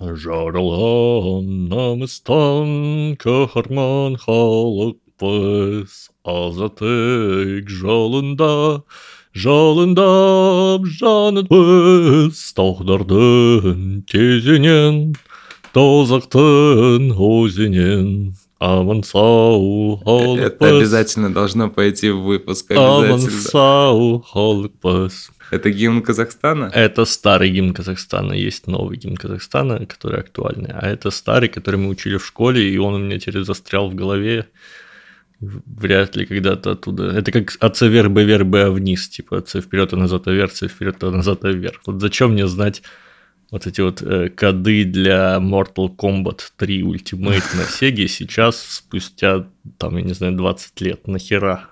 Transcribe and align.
Жарылан 0.00 1.72
каһарман 3.16 4.16
халыкбыз 4.20 5.92
азатлык 6.22 7.70
жолында 7.70 8.82
жалындап 9.32 10.84
жаныбыз 11.00 12.42
тағдырдың 12.60 14.04
тезінен 14.12 15.16
тозақтың 15.72 17.16
өзінен 17.16 18.36
аман 18.60 19.00
сау 19.02 19.96
халықпыз 20.04 20.44
Это 20.44 20.76
обязательно 20.76 21.32
должно 21.32 21.70
пойти 21.70 22.10
в 22.10 22.20
выпуск. 22.20 22.70
аман 22.72 23.20
сау 23.20 24.20
халықпыз 24.20 25.30
Это 25.50 25.70
гимн 25.70 26.02
Казахстана? 26.02 26.70
Это 26.74 27.04
старый 27.04 27.50
гимн 27.50 27.72
Казахстана, 27.72 28.32
есть 28.32 28.66
новый 28.66 28.96
гимн 28.96 29.16
Казахстана, 29.16 29.86
который 29.86 30.20
актуальный, 30.20 30.70
а 30.72 30.88
это 30.88 31.10
старый, 31.10 31.48
который 31.48 31.76
мы 31.76 31.88
учили 31.88 32.16
в 32.16 32.26
школе, 32.26 32.68
и 32.68 32.78
он 32.78 32.94
у 32.94 32.98
меня 32.98 33.18
теперь 33.18 33.44
застрял 33.44 33.88
в 33.90 33.94
голове. 33.94 34.46
Вряд 35.38 36.16
ли 36.16 36.24
когда-то 36.24 36.70
оттуда. 36.70 37.10
Это 37.10 37.30
как 37.30 37.50
С 37.76 37.86
вверх, 37.86 38.10
Б 38.10 38.24
вверх, 38.24 38.46
Б 38.46 38.70
вниз, 38.70 39.06
типа 39.08 39.44
С 39.46 39.60
вперед, 39.60 39.92
а 39.92 39.96
назад, 39.96 40.26
а 40.26 40.32
вверх, 40.32 40.52
С 40.52 40.66
вперед, 40.66 41.04
а 41.04 41.10
назад, 41.10 41.44
а 41.44 41.50
вверх. 41.50 41.82
Вот 41.84 42.00
зачем 42.00 42.32
мне 42.32 42.46
знать 42.46 42.82
вот 43.50 43.66
эти 43.66 43.80
вот 43.80 44.02
э, 44.02 44.28
коды 44.30 44.84
для 44.84 45.36
Mortal 45.36 45.94
Kombat 45.94 46.40
3 46.56 46.82
Ultimate 46.82 47.56
на 47.56 47.62
Sega 47.62 48.06
сейчас, 48.06 48.60
спустя, 48.60 49.46
там, 49.78 49.96
я 49.96 50.02
не 50.02 50.14
знаю, 50.14 50.32
20 50.34 50.80
лет, 50.80 51.06
нахера? 51.06 51.68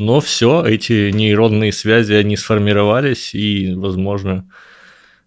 Но 0.00 0.20
все, 0.20 0.64
эти 0.64 1.10
нейронные 1.10 1.72
связи, 1.72 2.14
они 2.14 2.36
сформировались 2.36 3.34
и, 3.34 3.74
возможно, 3.74 4.48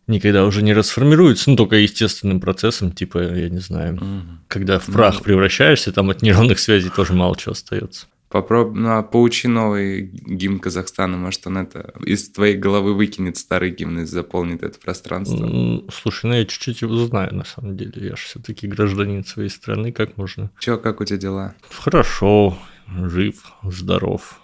никогда 0.08 0.46
уже 0.46 0.64
не 0.64 0.74
расформируются, 0.74 1.52
ну, 1.52 1.56
только 1.56 1.76
естественным 1.76 2.40
процессом, 2.42 2.92
типа, 2.92 3.20
я 3.20 3.50
не 3.50 3.60
знаю, 3.60 3.94
Мгм. 3.96 4.40
когда 4.48 4.80
в 4.80 4.88
прах 4.88 5.22
превращаешься, 5.22 5.92
там 5.92 6.10
от 6.10 6.24
нейронных 6.24 6.58
связей 6.60 6.90
тоже 6.90 7.14
мало 7.14 7.38
чего 7.38 7.52
остается. 7.52 8.08
Попробуй, 8.30 8.80
ну, 8.82 8.90
а 8.98 9.04
поучи 9.04 9.48
новый 9.48 10.10
гимн 10.12 10.58
Казахстана, 10.58 11.18
может, 11.18 11.46
он 11.46 11.60
это 11.60 11.94
из 12.04 12.32
твоей 12.32 12.58
головы 12.58 12.96
выкинет 12.96 13.38
старый 13.38 13.70
гимн 13.70 14.00
и 14.00 14.06
заполнит 14.06 14.64
это 14.64 14.80
пространство. 14.80 15.84
Слушай, 15.94 16.26
ну 16.26 16.34
я 16.34 16.46
чуть-чуть 16.46 16.82
его 16.82 16.96
знаю, 17.06 17.36
на 17.36 17.44
самом 17.46 17.78
деле. 17.78 17.92
Я 17.96 18.16
же 18.16 18.24
все-таки 18.24 18.66
гражданин 18.68 19.24
своей 19.24 19.50
страны, 19.50 19.92
как 19.92 20.18
можно? 20.18 20.50
Чё, 20.58 20.80
как 20.80 21.00
у 21.00 21.06
тебя 21.06 21.20
дела? 21.20 21.54
Хорошо, 21.70 22.58
жив, 23.04 23.36
здоров. 23.62 24.40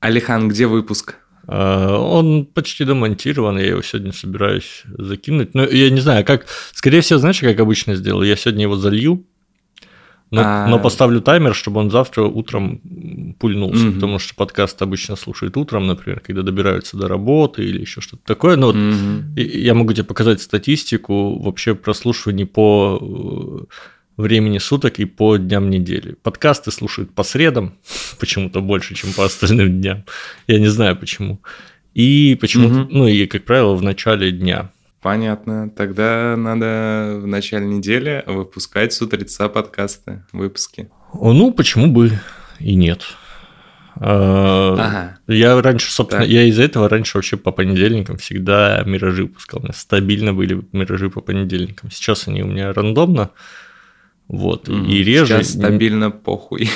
Алихан, 0.00 0.48
где 0.48 0.66
выпуск? 0.66 1.16
А, 1.46 1.96
Он 1.98 2.46
почти 2.46 2.84
домонтирован, 2.84 3.58
я 3.58 3.66
его 3.68 3.82
сегодня 3.82 4.12
собираюсь 4.12 4.82
закинуть. 4.96 5.54
Но 5.54 5.64
я 5.64 5.90
не 5.90 6.00
знаю, 6.00 6.24
как... 6.24 6.46
Скорее 6.72 7.00
всего, 7.00 7.18
знаешь, 7.18 7.40
как 7.40 7.58
обычно 7.60 7.94
сделаю? 7.96 8.28
Я 8.28 8.36
сегодня 8.36 8.62
его 8.62 8.76
залью, 8.76 9.24
но, 10.30 10.42
А. 10.44 10.66
но 10.68 10.78
поставлю 10.78 11.20
таймер, 11.20 11.54
чтобы 11.56 11.80
он 11.80 11.90
завтра 11.90 12.22
утром 12.22 13.34
пульнулся, 13.40 13.84
Мгм. 13.84 13.94
потому 13.94 14.18
что 14.20 14.34
подкаст 14.36 14.80
обычно 14.80 15.16
слушают 15.16 15.56
утром, 15.56 15.86
например, 15.88 16.20
когда 16.20 16.42
добираются 16.42 16.96
до 16.96 17.08
работы 17.08 17.64
или 17.64 17.80
еще 17.80 18.00
что-то 18.00 18.22
такое. 18.24 18.56
Но 18.56 18.68
вот 18.68 18.76
Мгм. 18.76 19.34
и- 19.36 19.60
Я 19.60 19.74
могу 19.74 19.92
тебе 19.92 20.04
показать 20.04 20.40
статистику 20.40 21.38
вообще 21.42 21.74
прослушиваний 21.74 22.46
по 22.46 23.66
э, 23.68 23.74
времени 24.20 24.58
суток 24.58 24.98
и 25.00 25.04
по 25.04 25.36
дням 25.36 25.70
недели. 25.70 26.14
Подкасты 26.22 26.70
слушают 26.70 27.12
по 27.14 27.22
средам, 27.24 27.74
почему-то 28.20 28.60
больше, 28.60 28.94
чем 28.94 29.12
по 29.12 29.24
остальным 29.24 29.80
дням. 29.80 30.04
Я 30.46 30.58
не 30.60 30.68
знаю 30.68 30.96
почему. 30.96 31.40
И 31.94 32.36
почему-то, 32.40 32.74
Мгм. 32.74 32.88
ну 32.90 33.06
и, 33.08 33.26
как 33.26 33.44
правило, 33.44 33.74
в 33.74 33.82
начале 33.82 34.30
дня. 34.30 34.70
Понятно. 35.02 35.70
Тогда 35.70 36.34
надо 36.36 37.18
в 37.22 37.26
начале 37.26 37.66
недели 37.66 38.22
выпускать 38.26 38.92
с 38.92 39.00
утреца 39.02 39.48
подкасты, 39.48 40.22
выпуски. 40.32 40.90
Ну, 41.14 41.52
почему 41.52 41.86
бы 41.88 42.12
и 42.58 42.74
нет. 42.74 43.02
А, 43.96 44.74
Ага. 44.78 45.18
Я 45.26 45.60
раньше, 45.60 45.90
собственно, 45.90 46.22
Так. 46.22 46.30
я 46.30 46.44
из-за 46.44 46.62
этого 46.62 46.88
раньше 46.88 47.18
вообще 47.18 47.36
по 47.36 47.50
понедельникам 47.50 48.16
всегда 48.18 48.82
миражи 48.86 49.24
выпускал. 49.24 49.60
У 49.60 49.62
меня 49.64 49.72
стабильно 49.74 50.32
были 50.32 50.62
миражи 50.72 51.10
по 51.10 51.20
понедельникам. 51.20 51.90
Сейчас 51.90 52.28
они 52.28 52.42
у 52.42 52.46
меня 52.46 52.72
рандомно. 52.72 53.30
Вот. 54.32 54.68
Мгм. 54.68 54.86
И 54.86 55.02
реже. 55.02 55.26
Сейчас 55.26 55.50
стабильно 55.50 56.10
похуй. 56.10 56.68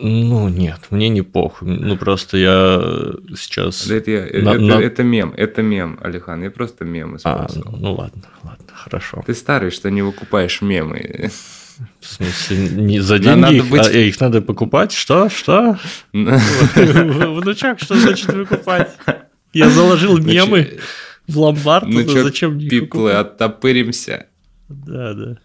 Ну, 0.00 0.48
нет, 0.48 0.78
мне 0.90 1.08
не 1.08 1.22
похуй. 1.22 1.68
Ну, 1.68 1.96
просто 1.96 2.36
я 2.36 2.78
э, 2.82 3.12
сейчас... 3.36 3.86
Это, 3.90 4.10
я- 4.10 4.42
На- 4.42 4.50
это- 4.50 4.60
на- 4.60 4.80
это 4.82 5.02
мем, 5.02 5.32
это 5.36 5.62
мем, 5.62 5.98
Алихан. 6.02 6.42
Я 6.42 6.50
просто 6.50 6.84
мем 6.84 7.14
А, 7.24 7.46
использовал. 7.46 7.76
ну 7.78 7.94
ладно, 7.94 8.22
ладно, 8.44 8.66
хорошо. 8.74 9.24
Ты 9.26 9.34
старый, 9.34 9.70
что 9.70 9.90
не 9.90 10.02
выкупаешь 10.02 10.60
мемы. 10.62 11.30
В 12.00 12.06
смысле, 12.06 12.68
не 12.82 13.00
за 13.00 13.18
деньги, 13.18 13.40
надо 13.40 13.54
их, 13.54 13.68
быть- 13.70 13.86
а 13.86 13.90
их 13.98 14.20
надо 14.20 14.42
покупать? 14.42 14.92
Что? 14.92 15.28
Что? 15.30 15.78
Внучок, 16.12 17.80
что 17.80 17.96
значит 17.96 18.32
выкупать? 18.32 18.90
Я 19.52 19.70
заложил 19.70 20.18
мемы 20.18 20.78
в 21.26 21.38
ломбард, 21.38 21.86
Ну 21.88 22.04
чё, 22.04 22.22
зачем 22.22 22.58
их 22.58 22.70
пиплы, 22.70 23.12
оттопыримся. 23.12 24.26
Да, 24.68 25.14
да. 25.14 25.38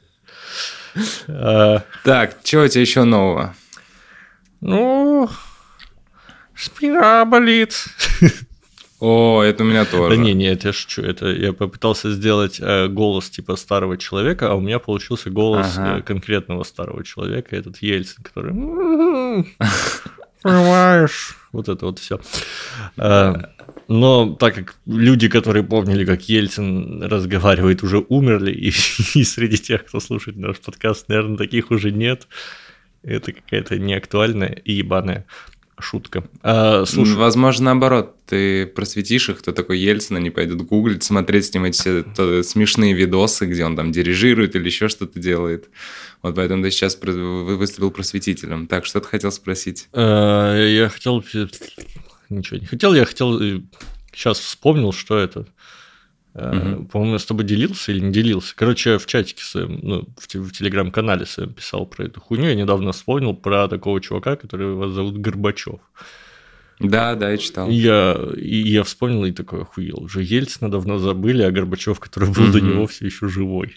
А, 1.28 1.84
Так, 2.04 2.38
что 2.44 2.64
у 2.64 2.68
тебя 2.68 2.82
еще 2.82 3.04
нового? 3.04 3.56
Ну, 4.60 5.30
спина 6.56 7.26
болит. 7.26 7.74
О, 9.00 9.42
это 9.42 9.64
у 9.64 9.66
меня 9.66 9.86
тоже. 9.86 10.16
Да 10.16 10.22
не, 10.22 10.34
не, 10.34 10.46
это 10.46 10.68
я 10.68 10.74
шучу. 10.74 11.02
Это 11.02 11.26
я 11.28 11.54
попытался 11.54 12.12
сделать 12.12 12.60
э, 12.62 12.88
голос 12.88 13.32
типа 13.32 13.56
старого 13.56 13.98
человека, 13.98 14.52
а 14.52 14.54
у 14.54 14.60
меня 14.60 14.78
получился 14.78 15.32
голос 15.32 15.76
Ага. 15.76 15.98
э, 15.98 16.02
конкретного 16.04 16.64
старого 16.64 17.04
человека, 17.04 17.56
этот 17.56 17.78
Ельцин, 17.82 18.24
который... 18.24 18.54
Понимаешь? 20.44 21.36
Вот 21.52 21.68
это 21.68 21.86
вот 21.88 21.98
все. 22.00 22.20
Но 23.92 24.36
так 24.36 24.56
как 24.56 24.76
люди, 24.86 25.28
которые 25.28 25.64
помнили, 25.64 26.06
как 26.06 26.22
Ельцин 26.30 27.04
разговаривает, 27.04 27.84
уже 27.84 27.98
умерли, 28.08 28.54
и, 28.54 28.68
и 29.20 29.24
среди 29.26 29.58
тех, 29.58 29.86
кто 29.86 30.00
слушает 30.00 30.38
наш 30.38 30.60
подкаст, 30.60 31.10
наверное, 31.10 31.36
таких 31.36 31.72
уже 31.72 31.92
нет. 31.92 32.28
Это 33.04 33.34
какая-то 33.34 33.78
неактуальная 33.78 34.62
и 34.64 34.72
ебаная 34.74 35.26
шутка. 35.78 36.24
А, 36.42 36.86
слушай, 36.86 37.16
Возможно, 37.16 37.66
наоборот, 37.66 38.16
ты 38.28 38.66
просветишь 38.66 39.28
их, 39.28 39.40
кто 39.40 39.52
такой 39.52 39.80
Ельцин, 39.80 40.16
они 40.16 40.30
пойдут 40.30 40.62
гуглить, 40.62 41.04
смотреть 41.04 41.48
с 41.48 41.54
ним 41.54 41.66
эти 41.66 41.76
все 41.78 42.04
то- 42.04 42.44
смешные 42.44 42.94
видосы, 42.94 43.46
где 43.46 43.66
он 43.66 43.76
там 43.76 43.92
дирижирует 43.92 44.56
или 44.56 44.68
еще 44.68 44.88
что-то 44.88 45.20
делает. 45.20 45.70
Вот 46.22 46.36
поэтому 46.36 46.64
ты 46.64 46.72
сейчас 46.72 46.98
выступил 47.02 47.92
просветителем. 47.92 48.68
Так, 48.68 48.86
что 48.86 49.02
ты 49.02 49.08
хотел 49.08 49.34
спросить? 49.34 49.90
Э, 49.92 50.66
Я 50.70 50.88
хотел... 50.88 51.22
Ничего 52.32 52.60
не 52.60 52.66
хотел, 52.66 52.94
я 52.94 53.06
хотел... 53.06 53.40
Сейчас 54.14 54.40
вспомнил, 54.40 54.92
что 54.92 55.18
это. 55.18 55.46
Э, 56.34 56.54
Мгм. 56.54 56.86
По-моему, 56.88 57.14
я 57.14 57.20
с 57.20 57.26
тобой 57.26 57.46
делился 57.46 57.92
или 57.92 58.00
не 58.00 58.12
делился. 58.12 58.54
Короче, 58.56 58.92
я 58.92 58.98
в 59.00 59.06
чатике 59.06 59.44
своем, 59.44 59.80
ну, 59.84 60.08
в, 60.18 60.28
в 60.36 60.52
телеграм-канале 60.52 61.26
своем 61.26 61.54
писал 61.54 61.86
про 61.86 62.06
эту 62.06 62.20
хуйню. 62.22 62.46
Я 62.46 62.56
недавно 62.56 62.92
вспомнил 62.94 63.34
про 63.34 63.68
такого 63.68 64.00
чувака, 64.02 64.36
который 64.36 64.74
вас 64.76 64.92
зовут 64.92 65.18
Горбачев. 65.18 65.80
Да, 66.80 67.16
да, 67.16 67.30
я 67.32 67.38
читал. 67.38 67.70
Я, 67.70 68.18
и 68.36 68.58
я 68.70 68.84
вспомнил 68.84 69.24
и 69.26 69.32
такой 69.32 69.62
охуел. 69.62 70.00
Уже 70.04 70.24
Ельцина 70.24 70.70
давно 70.72 70.98
забыли, 70.98 71.44
а 71.44 71.52
Горбачев, 71.52 72.00
который 72.00 72.30
был 72.30 72.48
до 72.52 72.58
Мгм. 72.58 72.70
него, 72.70 72.88
все 72.88 73.06
еще 73.06 73.28
живой. 73.30 73.76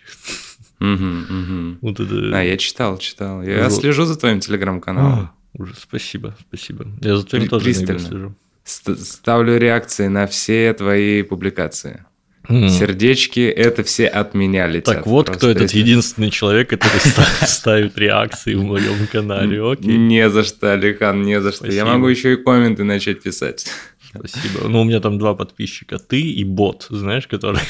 Вот 0.80 2.00
это... 2.00 2.30
Да, 2.30 2.42
я 2.42 2.56
читал, 2.56 2.98
читал. 2.98 3.42
Я 3.42 3.64
Вот. 3.68 3.72
слежу 3.80 4.04
за 4.04 4.18
твоим 4.18 4.40
телеграм-каналом. 4.40 5.18
А, 5.20 5.32
Уже 5.62 5.74
спасибо, 5.76 6.36
спасибо. 6.48 6.86
Я 7.00 7.16
за 7.16 7.24
твоим 7.24 7.44
При- 7.44 7.48
тоже 7.50 7.74
слежу. 7.74 8.34
Ст- 8.64 8.98
Ставлю 8.98 9.58
реакции 9.58 10.08
на 10.08 10.26
все 10.26 10.72
твои 10.72 11.22
публикации. 11.22 12.04
М. 12.48 12.68
Сердечки, 12.68 13.40
это 13.40 13.82
все 13.84 14.06
от 14.06 14.34
меня 14.34 14.66
летят. 14.66 14.96
Так 14.96 15.06
вот, 15.06 15.26
Просто 15.26 15.38
кто 15.38 15.50
этот 15.50 15.62
если- 15.62 15.78
единственный 15.78 16.30
человек, 16.30 16.68
который 16.70 16.98
ста- 17.00 17.46
ставит 17.46 17.96
реакции 17.98 18.54
в 18.54 18.62
моем 18.64 19.06
канале. 19.10 19.62
Окей, 19.62 19.96
Не 19.96 20.28
за 20.28 20.44
что, 20.44 20.72
Алихан, 20.74 21.22
не 21.22 21.40
за 21.40 21.52
что. 21.52 21.66
Я 21.70 21.84
могу 21.86 22.06
еще 22.08 22.34
и 22.34 22.36
комменты 22.36 22.84
начать 22.84 23.22
писать. 23.22 23.66
спасибо. 24.14 24.68
Ну, 24.68 24.82
у 24.82 24.84
меня 24.84 25.00
там 25.00 25.18
два 25.18 25.34
подписчика. 25.34 25.98
Ты 25.98 26.20
и 26.20 26.44
бот, 26.44 26.86
знаешь, 26.90 27.26
который, 27.26 27.60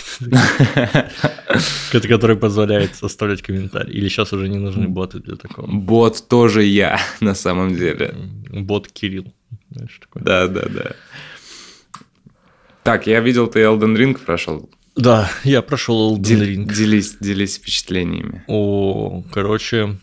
который 1.93 2.37
позволяет 2.37 2.91
оставлять 3.01 3.43
комментарии. 3.43 3.93
Или 3.93 4.09
сейчас 4.09 4.33
уже 4.33 4.49
не 4.49 4.59
нужны 4.59 4.89
боты 4.89 5.21
для 5.21 5.37
такого. 5.37 5.67
Бот 5.71 6.29
тоже 6.29 6.65
я, 6.65 6.99
на 7.21 7.35
самом 7.35 7.77
деле. 7.77 8.15
Бот 8.51 8.89
Кирилл. 8.89 9.33
Знаешь, 9.71 9.99
такой. 10.01 10.23
Да, 10.23 10.49
да, 10.49 10.67
да. 10.69 10.93
Так, 12.83 13.07
я 13.07 13.21
видел, 13.21 13.47
ты 13.47 13.61
Elden 13.61 13.97
Ring 13.97 14.19
прошел. 14.19 14.71
Да, 14.97 15.31
я 15.43 15.63
прошел 15.63 16.17
Elden 16.17 16.23
Дел- 16.23 16.43
Ring. 16.43 16.73
Делись, 16.73 17.17
делись 17.19 17.57
впечатлениями. 17.57 18.45
О, 18.47 19.25
короче, 19.33 19.99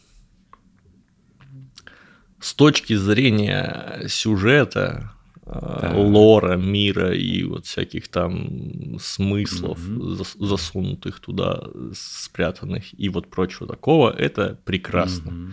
с 2.39 2.53
точки 2.53 2.95
зрения 2.95 4.03
сюжета, 4.07 5.13
э, 5.45 5.50
да. 5.51 5.94
лора, 5.95 6.57
мира 6.57 7.13
и 7.13 7.44
вот 7.44 7.68
всяких 7.68 8.07
там 8.07 9.00
смыслов, 9.00 9.80
mm-hmm. 9.80 10.45
засунутых 10.45 11.19
туда, 11.19 11.63
спрятанных 11.94 13.00
и 13.00 13.09
вот 13.09 13.30
прочего 13.30 13.68
такого, 13.68 14.12
это 14.12 14.59
прекрасно. 14.65 15.30
Mm-hmm. 15.30 15.51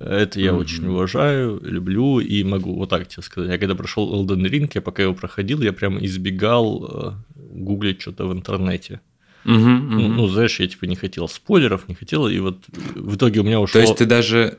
Это 0.00 0.40
я 0.40 0.50
mm-hmm. 0.50 0.56
очень 0.56 0.86
уважаю, 0.86 1.60
люблю 1.62 2.20
и 2.20 2.42
могу 2.42 2.74
вот 2.74 2.88
так 2.88 3.06
тебе 3.06 3.22
сказать. 3.22 3.50
Я 3.50 3.58
когда 3.58 3.74
прошел 3.74 4.14
Elden 4.14 4.48
Ring, 4.48 4.70
я 4.74 4.80
пока 4.80 5.02
его 5.02 5.12
проходил, 5.12 5.60
я 5.60 5.74
прям 5.74 6.02
избегал 6.02 6.84
э, 6.88 7.12
гуглить 7.36 8.00
что-то 8.00 8.26
в 8.26 8.32
интернете. 8.32 9.02
Угу, 9.44 9.54
угу. 9.54 9.62
Ну, 9.62 10.08
ну, 10.08 10.28
знаешь, 10.28 10.58
я 10.58 10.66
типа 10.68 10.86
не 10.86 10.96
хотел 10.96 11.28
спойлеров, 11.28 11.86
не 11.86 11.94
хотел, 11.94 12.28
и 12.28 12.38
вот 12.38 12.64
в 12.94 13.16
итоге 13.16 13.40
у 13.40 13.42
меня 13.42 13.60
ушло... 13.60 13.80
То 13.80 13.86
есть 13.86 13.98
ты 13.98 14.06
даже 14.06 14.58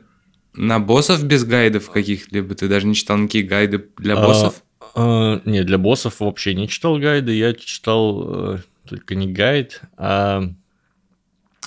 на 0.54 0.78
боссов 0.78 1.24
без 1.24 1.44
гайдов 1.44 1.90
каких-либо, 1.90 2.54
ты 2.54 2.68
даже 2.68 2.86
не 2.86 2.94
читал 2.94 3.18
никакие 3.18 3.44
гайды 3.44 3.84
для 3.98 4.14
а, 4.14 4.24
боссов? 4.24 4.62
А, 4.94 5.34
а, 5.34 5.42
не, 5.44 5.64
для 5.64 5.78
боссов 5.78 6.20
вообще 6.20 6.54
не 6.54 6.68
читал 6.68 6.98
гайды, 6.98 7.34
я 7.34 7.52
читал 7.52 8.54
э, 8.54 8.58
только 8.88 9.16
не 9.16 9.26
гайд, 9.32 9.80
а 9.96 10.52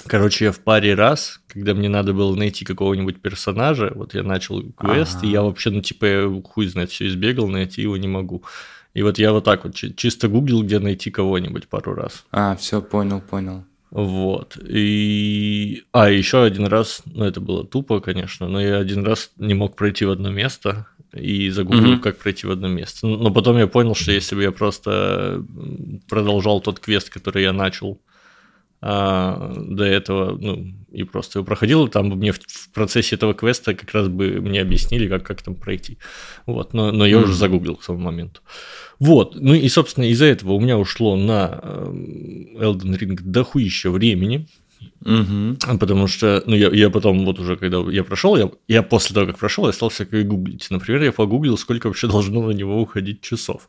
Короче, 0.07 0.45
я 0.45 0.51
в 0.51 0.59
паре 0.59 0.93
раз, 0.93 1.41
когда 1.47 1.73
мне 1.73 1.89
надо 1.89 2.13
было 2.13 2.35
найти 2.35 2.65
какого-нибудь 2.65 3.21
персонажа, 3.21 3.91
вот 3.95 4.13
я 4.13 4.23
начал 4.23 4.61
квест, 4.73 5.17
ага. 5.17 5.27
и 5.27 5.31
я 5.31 5.41
вообще, 5.41 5.71
ну, 5.71 5.81
типа, 5.81 6.05
я 6.05 6.41
хуй 6.43 6.67
знает, 6.67 6.91
все 6.91 7.07
избегал, 7.07 7.47
найти 7.47 7.81
его 7.81 7.97
не 7.97 8.07
могу. 8.07 8.43
И 8.93 9.01
вот 9.01 9.17
я 9.17 9.33
вот 9.33 9.43
так 9.43 9.65
вот 9.65 9.75
чисто 9.75 10.27
гуглил, 10.27 10.63
где 10.63 10.79
найти 10.79 11.11
кого-нибудь 11.11 11.67
пару 11.67 11.95
раз. 11.95 12.25
А, 12.31 12.55
все, 12.55 12.81
понял, 12.81 13.21
понял. 13.21 13.65
Вот. 13.91 14.57
И... 14.67 15.83
А, 15.91 16.09
еще 16.09 16.43
один 16.43 16.67
раз, 16.67 17.01
ну, 17.05 17.25
это 17.25 17.41
было 17.41 17.65
тупо, 17.65 17.99
конечно, 17.99 18.47
но 18.47 18.61
я 18.61 18.77
один 18.77 19.05
раз 19.05 19.31
не 19.37 19.53
мог 19.53 19.75
пройти 19.75 20.05
в 20.05 20.11
одно 20.11 20.29
место, 20.29 20.87
и 21.13 21.49
загуглил, 21.49 21.95
mm-hmm. 21.95 22.01
как 22.01 22.17
пройти 22.17 22.45
в 22.45 22.51
одно 22.51 22.67
место. 22.67 23.07
Но 23.07 23.31
потом 23.31 23.57
я 23.57 23.67
понял, 23.67 23.95
что 23.95 24.11
если 24.11 24.35
бы 24.35 24.43
я 24.43 24.51
просто 24.51 25.43
продолжал 26.09 26.59
тот 26.59 26.79
квест, 26.79 27.09
который 27.09 27.43
я 27.43 27.53
начал, 27.53 28.01
а, 28.87 29.51
до 29.57 29.83
этого, 29.83 30.37
ну, 30.37 30.75
и 30.91 31.03
просто 31.03 31.39
его 31.39 31.45
проходил, 31.45 31.87
там 31.87 32.09
мне 32.09 32.31
в, 32.31 32.37
в 32.37 32.69
процессе 32.69 33.15
этого 33.15 33.33
квеста 33.33 33.73
как 33.73 33.91
раз 33.93 34.09
бы 34.09 34.39
мне 34.41 34.61
объяснили, 34.61 35.07
как, 35.07 35.23
как 35.23 35.41
там 35.41 35.55
пройти. 35.55 35.97
Вот, 36.45 36.73
но, 36.73 36.91
но 36.91 37.03
я 37.03 37.17
mm-hmm. 37.17 37.23
уже 37.23 37.33
загуглил 37.33 37.77
к 37.77 37.83
тому 37.83 37.97
моменту. 37.97 38.41
Вот, 38.99 39.33
ну 39.33 39.55
и, 39.55 39.67
собственно, 39.69 40.05
из-за 40.05 40.25
этого 40.25 40.53
у 40.53 40.59
меня 40.59 40.77
ушло 40.77 41.15
на 41.15 41.59
эм, 41.63 42.57
Elden 42.57 42.95
Ring 42.95 43.19
дохуища 43.23 43.89
времени, 43.89 44.47
Угу. 45.01 45.77
Потому 45.79 46.07
что, 46.07 46.43
ну, 46.45 46.55
я, 46.55 46.69
я 46.69 46.89
потом, 46.89 47.25
вот 47.25 47.39
уже 47.39 47.55
когда 47.55 47.77
я 47.91 48.03
прошел, 48.03 48.37
я, 48.37 48.49
я 48.67 48.83
после 48.83 49.13
того, 49.13 49.27
как 49.27 49.37
прошел, 49.37 49.67
я 49.67 49.73
стал 49.73 49.89
всякое 49.89 50.23
гуглить. 50.23 50.67
Например, 50.69 51.03
я 51.03 51.11
погуглил, 51.11 51.57
сколько 51.57 51.87
вообще 51.87 52.07
должно 52.07 52.41
на 52.47 52.51
него 52.51 52.81
уходить 52.81 53.21
часов. 53.21 53.67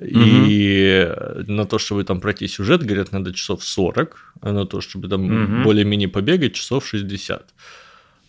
И 0.00 1.12
на 1.46 1.66
то, 1.66 1.78
чтобы 1.78 2.04
там 2.04 2.20
пройти 2.20 2.48
сюжет, 2.48 2.82
говорят, 2.82 3.12
надо 3.12 3.34
часов 3.34 3.62
40, 3.62 4.34
а 4.40 4.52
на 4.52 4.66
то, 4.66 4.80
чтобы 4.80 5.08
там 5.08 5.24
угу. 5.24 5.64
более-менее 5.64 6.08
побегать, 6.08 6.54
часов 6.54 6.86
60. 6.86 7.40
Угу. 7.40 7.50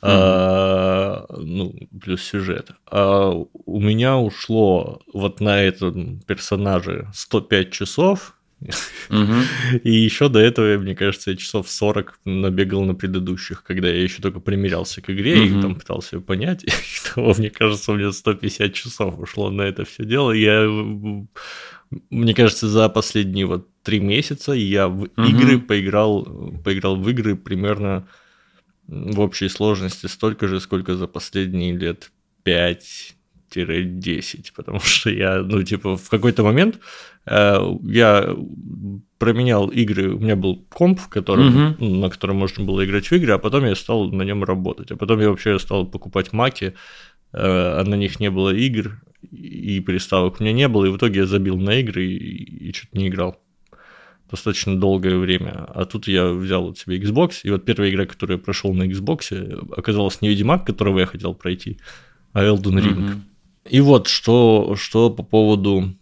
А, 0.01 1.25
ну, 1.37 1.73
плюс 2.01 2.23
сюжет. 2.23 2.71
А 2.89 3.29
у 3.29 3.79
меня 3.79 4.17
ушло 4.17 5.01
вот 5.13 5.39
на 5.41 5.61
этом 5.61 6.19
персонаже 6.21 7.07
105 7.13 7.71
часов, 7.71 8.35
и 9.83 9.91
еще 9.91 10.29
до 10.29 10.39
этого, 10.39 10.77
мне 10.77 10.95
кажется, 10.95 11.31
я 11.31 11.37
часов 11.37 11.69
40 11.69 12.19
набегал 12.25 12.83
на 12.83 12.93
предыдущих, 12.93 13.63
когда 13.63 13.89
я 13.89 14.01
еще 14.01 14.21
только 14.21 14.39
примерялся 14.39 15.01
к 15.01 15.09
игре, 15.09 15.47
и 15.47 15.61
там 15.61 15.75
пытался 15.75 16.17
ее 16.17 16.21
понять. 16.21 16.63
И 16.63 17.13
того, 17.13 17.33
мне 17.37 17.49
кажется, 17.49 17.91
у 17.91 17.95
меня 17.95 18.11
150 18.11 18.73
часов 18.73 19.19
ушло 19.19 19.49
на 19.49 19.63
это 19.63 19.83
все 19.85 20.05
дело. 20.05 20.31
Я, 20.31 20.67
мне 22.09 22.33
кажется, 22.33 22.69
за 22.69 22.87
последние 22.89 23.45
вот 23.45 23.67
три 23.83 23.99
месяца 23.99 24.53
я 24.53 24.87
в 24.87 25.05
игры 25.05 25.59
поиграл, 25.59 26.23
поиграл 26.63 26.95
в 26.95 27.09
игры 27.09 27.35
примерно 27.35 28.07
в 28.87 29.19
общей 29.19 29.49
сложности 29.49 30.07
столько 30.07 30.47
же, 30.47 30.59
сколько 30.59 30.95
за 30.95 31.07
последние 31.07 31.75
лет 31.75 32.11
5 32.43 33.15
10, 33.56 34.53
потому 34.53 34.80
что 34.80 35.09
я, 35.09 35.42
ну, 35.42 35.63
типа, 35.63 35.98
в 35.98 36.09
какой-то 36.09 36.44
момент 36.44 36.80
э, 37.25 37.57
я 37.83 38.36
променял 39.18 39.68
игры, 39.68 40.13
у 40.13 40.19
меня 40.19 40.36
был 40.36 40.65
комп, 40.69 41.00
в 41.00 41.07
котором, 41.07 41.75
uh-huh. 41.77 42.00
на 42.00 42.09
котором 42.09 42.38
можно 42.38 42.65
было 42.65 42.83
играть 42.86 43.07
в 43.07 43.12
игры, 43.13 43.33
а 43.33 43.38
потом 43.38 43.65
я 43.65 43.75
стал 43.75 44.09
на 44.12 44.24
нем 44.24 44.44
работать, 44.44 44.92
а 44.92 44.95
потом 44.95 45.19
я 45.21 45.30
вообще 45.30 45.59
стал 45.59 45.86
покупать 45.86 46.33
маки, 46.33 46.65
э, 46.65 46.74
а 47.33 47.83
на 47.83 47.95
них 47.95 48.19
не 48.19 48.31
было 48.31 48.50
игр, 48.50 49.01
и 49.31 49.80
приставок 49.80 50.39
у 50.39 50.44
меня 50.44 50.53
не 50.53 50.68
было, 50.68 50.86
и 50.86 50.89
в 50.89 50.98
итоге 50.98 51.21
я 51.21 51.25
забил 51.25 51.57
на 51.57 51.80
игры 51.80 52.06
и, 52.06 52.69
и 52.69 52.74
что-то 52.74 52.98
не 52.98 53.07
играл 53.07 53.39
достаточно 54.31 54.80
долгое 54.80 55.18
время. 55.18 55.65
А 55.68 55.86
тут 55.86 56.07
я 56.07 56.30
взял 56.30 56.63
вот 56.63 56.80
себе 56.80 56.98
Xbox, 56.98 57.42
и 57.44 57.51
вот 57.51 57.65
первая 57.65 57.92
игра, 57.92 58.06
которую 58.06 58.38
я 58.38 58.44
прошел 58.44 58.74
на 58.74 58.83
Xbox, 58.83 59.74
оказалась 59.77 60.21
не 60.21 60.30
Ведьмак, 60.30 60.65
которого 60.65 61.00
я 61.00 61.06
хотел 61.06 61.33
пройти, 61.33 61.80
а 62.33 62.44
Elden 62.44 62.80
Ring. 62.80 62.98
Mm-hmm. 62.98 63.19
И 63.69 63.79
вот 63.81 64.07
что, 64.07 64.75
что 64.75 65.09
по 65.09 65.23
поводу 65.23 65.93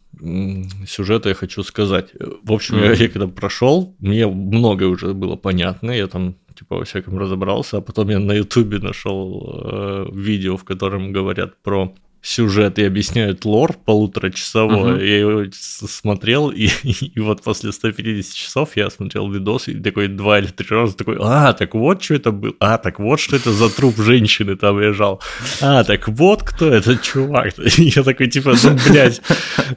сюжета 0.85 1.29
я 1.29 1.35
хочу 1.35 1.63
сказать. 1.63 2.09
В 2.43 2.51
общем, 2.51 2.75
mm-hmm. 2.75 2.85
я, 2.85 2.93
я 2.93 3.09
когда 3.09 3.27
прошел, 3.27 3.95
мне 3.99 4.27
многое 4.27 4.89
уже 4.89 5.13
было 5.13 5.35
понятно, 5.35 5.91
я 5.91 6.07
там 6.07 6.35
типа 6.57 6.77
во 6.77 6.83
всяком 6.83 7.17
разобрался, 7.17 7.77
а 7.77 7.81
потом 7.81 8.09
я 8.09 8.19
на 8.19 8.33
Ютубе 8.33 8.79
нашел 8.79 9.61
э, 9.63 10.05
видео, 10.13 10.57
в 10.57 10.65
котором 10.65 11.13
говорят 11.13 11.61
про 11.61 11.93
сюжет 12.21 12.79
и 12.79 12.83
объясняют 12.83 13.45
лор 13.45 13.73
полуторачасовой. 13.73 14.93
Uh-huh. 14.93 15.07
Я 15.07 15.19
его 15.19 15.43
смотрел, 15.51 16.49
и, 16.49 16.69
и 16.83 17.19
вот 17.19 17.41
после 17.41 17.71
150 17.71 18.33
часов 18.33 18.75
я 18.75 18.89
смотрел 18.89 19.31
видос, 19.31 19.67
и 19.67 19.75
такой 19.75 20.07
два 20.07 20.39
или 20.39 20.47
три 20.47 20.67
раза 20.69 20.97
такой, 20.97 21.17
а, 21.21 21.53
так 21.53 21.75
вот 21.75 22.03
что 22.03 22.15
это 22.15 22.31
было, 22.31 22.53
а, 22.59 22.77
так 22.77 22.99
вот 22.99 23.19
что 23.19 23.35
это 23.35 23.51
за 23.51 23.69
труп 23.69 23.97
женщины 23.97 24.55
там 24.55 24.79
лежал, 24.79 25.21
а, 25.61 25.83
так 25.83 26.07
вот 26.09 26.43
кто 26.43 26.73
этот 26.73 27.01
чувак. 27.01 27.53
И 27.77 27.83
я 27.83 28.03
такой, 28.03 28.27
типа, 28.27 28.55
ну, 28.63 28.77
блядь, 28.87 29.21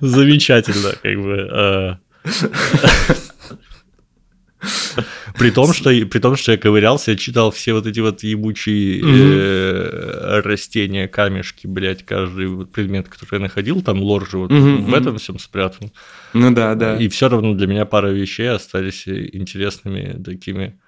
замечательно, 0.01 0.95
как 1.03 1.23
бы. 1.23 1.99
А. 5.35 5.39
При 5.39 5.51
том, 5.51 5.73
что, 5.73 5.91
при 5.91 6.19
том, 6.19 6.37
что 6.37 6.53
я 6.53 6.59
ковырялся, 6.59 7.13
я 7.13 7.17
читал 7.17 7.51
все 7.51 7.73
вот 7.73 7.87
эти 7.87 8.01
вот 8.01 8.23
ебучие 8.23 9.01
э, 9.01 10.41
растения, 10.41 11.09
камешки, 11.09 11.67
блядь, 11.67 12.05
каждый 12.05 12.47
вот 12.49 12.73
предмет, 12.73 13.09
который 13.09 13.37
я 13.37 13.41
находил, 13.41 13.83
там 13.83 14.01
лор 14.03 14.29
же 14.29 14.39
вот 14.39 14.51
в 14.53 14.95
этом 14.95 15.19
всем 15.19 15.39
спрятан. 15.39 15.91
Ну 16.35 16.53
да, 16.53 16.75
да. 16.75 16.97
И 16.97 17.09
все 17.09 17.29
равно 17.29 17.55
для 17.55 17.67
меня 17.67 17.87
пара 17.87 18.09
вещей 18.09 18.51
остались 18.51 19.09
интересными 19.09 20.23
такими 20.23 20.79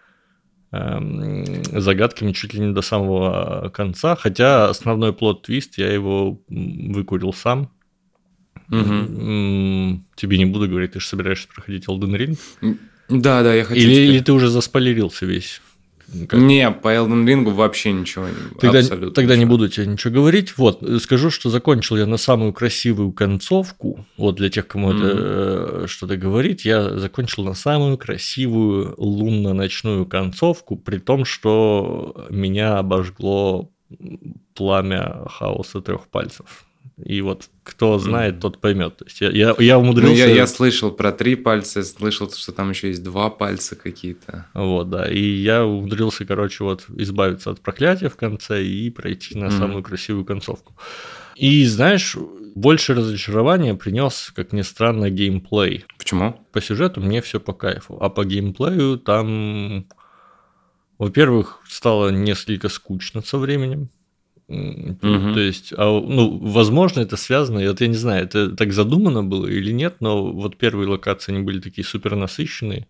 эм, 0.72 1.44
загадками 1.72 2.32
чуть 2.32 2.54
ли 2.54 2.60
не 2.60 2.72
до 2.72 2.82
самого 2.82 3.70
конца, 3.74 4.16
хотя 4.16 4.68
основной 4.68 5.12
плод-твист 5.12 5.74
я 5.78 5.92
его 5.92 6.42
выкурил 6.48 7.32
сам. 7.32 7.70
Угу. 8.70 10.04
Тебе 10.16 10.38
не 10.38 10.46
буду 10.46 10.68
говорить, 10.68 10.92
ты 10.92 11.00
же 11.00 11.06
собираешься 11.06 11.48
проходить 11.48 11.86
Elden 11.86 12.16
Ring. 12.16 12.78
Да, 13.08 13.42
да, 13.42 13.54
я 13.54 13.64
хочу. 13.64 13.80
Или, 13.80 13.94
или 13.94 14.20
ты 14.20 14.32
уже 14.32 14.48
заспойлерился 14.48 15.26
весь? 15.26 15.60
Как? 16.28 16.38
Не, 16.38 16.70
по 16.70 16.94
Elden 16.94 17.24
Ring 17.24 17.50
вообще 17.50 17.92
ничего. 17.92 18.26
Тогда, 18.60 18.78
абсолютно 18.80 19.10
тогда 19.12 19.34
ничего. 19.34 19.44
не 19.44 19.50
буду 19.50 19.68
тебе 19.68 19.86
ничего 19.86 20.14
говорить. 20.14 20.56
Вот, 20.56 20.82
скажу, 21.00 21.30
что 21.30 21.50
закончил 21.50 21.96
я 21.96 22.06
на 22.06 22.18
самую 22.18 22.52
красивую 22.52 23.12
концовку. 23.12 24.06
Вот 24.16 24.36
для 24.36 24.50
тех, 24.50 24.66
кому 24.66 24.92
mm-hmm. 24.92 25.06
это 25.06 25.16
э, 25.16 25.86
что-то 25.88 26.16
говорит, 26.16 26.60
я 26.62 26.98
закончил 26.98 27.44
на 27.44 27.54
самую 27.54 27.98
красивую 27.98 28.94
лунно-ночную 28.98 30.06
концовку, 30.06 30.76
при 30.76 30.98
том, 30.98 31.24
что 31.24 32.26
меня 32.30 32.78
обожгло 32.78 33.70
пламя 34.54 35.24
хаоса 35.26 35.80
трех 35.80 36.06
пальцев. 36.08 36.64
И 37.02 37.20
вот 37.22 37.48
кто 37.64 37.98
знает, 37.98 38.38
тот 38.40 38.60
поймет. 38.60 38.98
То 38.98 39.04
есть 39.06 39.20
я, 39.20 39.30
я, 39.30 39.54
я 39.58 39.78
умудрился... 39.78 40.12
Ну, 40.12 40.16
я, 40.16 40.26
я 40.26 40.46
слышал 40.46 40.92
про 40.92 41.10
три 41.10 41.34
пальца, 41.34 41.82
слышал, 41.82 42.30
что 42.30 42.52
там 42.52 42.70
еще 42.70 42.88
есть 42.88 43.02
два 43.02 43.30
пальца 43.30 43.74
какие-то. 43.74 44.46
Вот, 44.54 44.90
да. 44.90 45.08
И 45.08 45.20
я 45.20 45.64
умудрился, 45.64 46.24
короче, 46.24 46.62
вот 46.62 46.84
избавиться 46.96 47.50
от 47.50 47.60
проклятия 47.60 48.08
в 48.08 48.16
конце 48.16 48.62
и 48.64 48.90
пройти 48.90 49.36
на 49.36 49.46
mm-hmm. 49.46 49.58
самую 49.58 49.82
красивую 49.82 50.24
концовку. 50.24 50.74
И 51.34 51.66
знаешь, 51.66 52.16
больше 52.54 52.94
разочарования 52.94 53.74
принес, 53.74 54.32
как 54.34 54.52
ни 54.52 54.62
странно, 54.62 55.10
геймплей. 55.10 55.84
Почему? 55.98 56.46
По 56.52 56.60
сюжету 56.60 57.00
мне 57.00 57.20
все 57.22 57.40
по 57.40 57.52
кайфу, 57.52 57.98
а 58.00 58.08
по 58.08 58.24
геймплею 58.24 58.98
там, 58.98 59.86
во-первых, 60.98 61.60
стало 61.68 62.10
несколько 62.10 62.68
скучно 62.68 63.20
со 63.22 63.38
временем. 63.38 63.88
Угу. 64.48 65.34
То 65.34 65.40
есть, 65.40 65.72
а, 65.76 65.84
ну, 65.84 66.38
возможно, 66.38 67.00
это 67.00 67.16
связано, 67.16 67.66
вот 67.66 67.80
я 67.80 67.86
не 67.86 67.96
знаю, 67.96 68.24
это 68.24 68.50
так 68.54 68.72
задумано 68.72 69.24
было 69.24 69.46
или 69.46 69.72
нет, 69.72 69.96
но 70.00 70.30
вот 70.30 70.58
первые 70.58 70.88
локации, 70.88 71.32
они 71.32 71.42
были 71.42 71.60
такие 71.60 71.84
супер 71.84 72.14
насыщенные, 72.14 72.86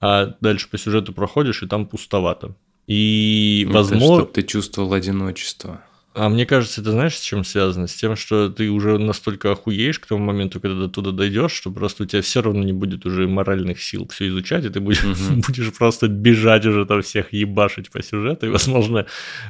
а 0.00 0.34
дальше 0.40 0.68
по 0.68 0.76
сюжету 0.76 1.12
проходишь, 1.14 1.62
и 1.62 1.66
там 1.66 1.86
пустовато. 1.86 2.54
И, 2.86 3.64
ну, 3.66 3.74
возможно... 3.74 4.16
Чтобы 4.16 4.32
ты 4.32 4.42
чувствовал 4.42 4.92
одиночество. 4.92 5.82
А 6.14 6.28
мне 6.28 6.46
кажется, 6.46 6.80
это 6.80 6.92
знаешь, 6.92 7.16
с 7.16 7.20
чем 7.20 7.42
связано? 7.42 7.88
С 7.88 7.94
тем, 7.94 8.14
что 8.14 8.48
ты 8.48 8.70
уже 8.70 8.98
настолько 8.98 9.50
охуеешь 9.50 9.98
к 9.98 10.06
тому 10.06 10.24
моменту, 10.24 10.60
когда 10.60 10.82
до 10.82 10.88
туда 10.88 11.10
дойдешь, 11.10 11.50
что 11.50 11.72
просто 11.72 12.04
у 12.04 12.06
тебя 12.06 12.22
все 12.22 12.40
равно 12.40 12.62
не 12.62 12.72
будет 12.72 13.04
уже 13.04 13.26
моральных 13.26 13.82
сил 13.82 14.06
все 14.06 14.28
изучать, 14.28 14.64
и 14.64 14.68
ты 14.68 14.78
будешь, 14.78 15.04
будешь 15.48 15.72
просто 15.76 16.06
бежать 16.06 16.66
уже 16.66 16.86
там 16.86 17.02
всех 17.02 17.32
ебашить 17.32 17.90
по 17.90 18.00
сюжету. 18.00 18.46
И, 18.46 18.48
возможно, 18.48 19.06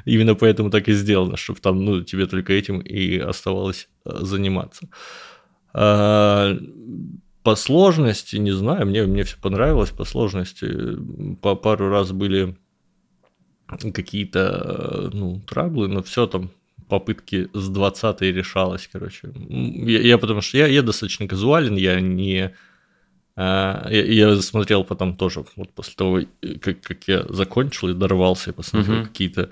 именно 0.06 0.35
поэтому 0.35 0.71
так 0.71 0.88
и 0.88 0.94
сделано, 0.94 1.37
чтобы 1.37 1.61
там, 1.61 1.85
ну, 1.85 2.02
тебе 2.02 2.26
только 2.26 2.54
этим 2.54 2.80
и 2.80 3.18
оставалось 3.18 3.88
э, 4.06 4.18
заниматься. 4.23 4.88
А, 5.75 6.56
по 7.42 7.56
сложности, 7.56 8.37
не 8.37 8.52
знаю, 8.52 8.87
мне, 8.87 9.02
мне 9.02 9.25
все 9.25 9.37
понравилось 9.38 9.90
по 9.90 10.04
сложности. 10.04 10.66
По 11.42 11.56
пару 11.56 11.90
раз 11.90 12.11
были 12.12 12.56
какие-то, 13.66 15.11
ну, 15.12 15.40
траблы, 15.47 15.88
но 15.88 16.02
все 16.02 16.26
там 16.26 16.50
попытки 16.88 17.49
с 17.54 17.68
20 17.68 18.21
решалось, 18.23 18.88
короче. 18.92 19.33
Я, 19.35 20.00
я 20.00 20.18
потому 20.18 20.40
что 20.40 20.59
я, 20.59 20.66
я 20.66 20.83
достаточно 20.83 21.26
казуален, 21.26 21.76
я 21.76 22.00
не... 22.00 22.54
А, 23.37 23.88
я, 23.90 24.04
я 24.04 24.37
смотрел 24.42 24.85
потом 24.85 25.16
тоже, 25.16 25.44
вот 25.56 25.73
после 25.73 25.94
того, 25.94 26.21
как, 26.61 26.80
как 26.80 27.09
я 27.09 27.25
закончил 27.28 27.88
и 27.88 27.94
дорвался, 27.94 28.50
я 28.50 28.54
посмотрел 28.54 29.00
uh-huh. 29.00 29.06
какие-то 29.06 29.50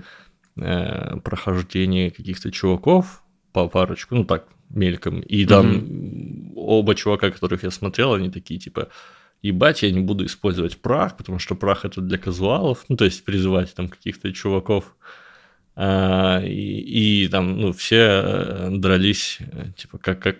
э, 0.55 1.19
прохождения 1.19 2.11
каких-то 2.11 2.49
чуваков 2.49 3.23
по 3.51 3.67
парочку, 3.67 4.15
ну 4.15 4.25
так, 4.25 4.47
мельком. 4.69 5.19
И 5.19 5.45
там 5.45 5.71
uh-huh. 5.71 6.53
оба 6.55 6.95
чувака, 6.95 7.29
которых 7.31 7.63
я 7.63 7.71
смотрел, 7.71 8.13
они 8.13 8.29
такие, 8.29 8.59
типа, 8.59 8.87
ебать, 9.43 9.83
я 9.83 9.91
не 9.91 9.99
буду 9.99 10.25
использовать 10.25 10.77
прах, 10.77 11.17
потому 11.17 11.37
что 11.37 11.53
прах 11.53 11.85
это 11.85 12.01
для 12.01 12.17
казуалов, 12.17 12.85
ну, 12.87 12.95
то 12.95 13.05
есть 13.05 13.23
призывать 13.23 13.75
там 13.75 13.89
каких-то 13.89 14.31
чуваков. 14.33 14.95
А, 15.75 16.41
и, 16.43 17.23
и 17.23 17.27
там, 17.27 17.59
ну, 17.59 17.73
все 17.73 17.97
э, 17.97 18.69
дрались, 18.71 19.39
э, 19.39 19.65
типа, 19.75 19.97
как, 19.97 20.19
как 20.19 20.37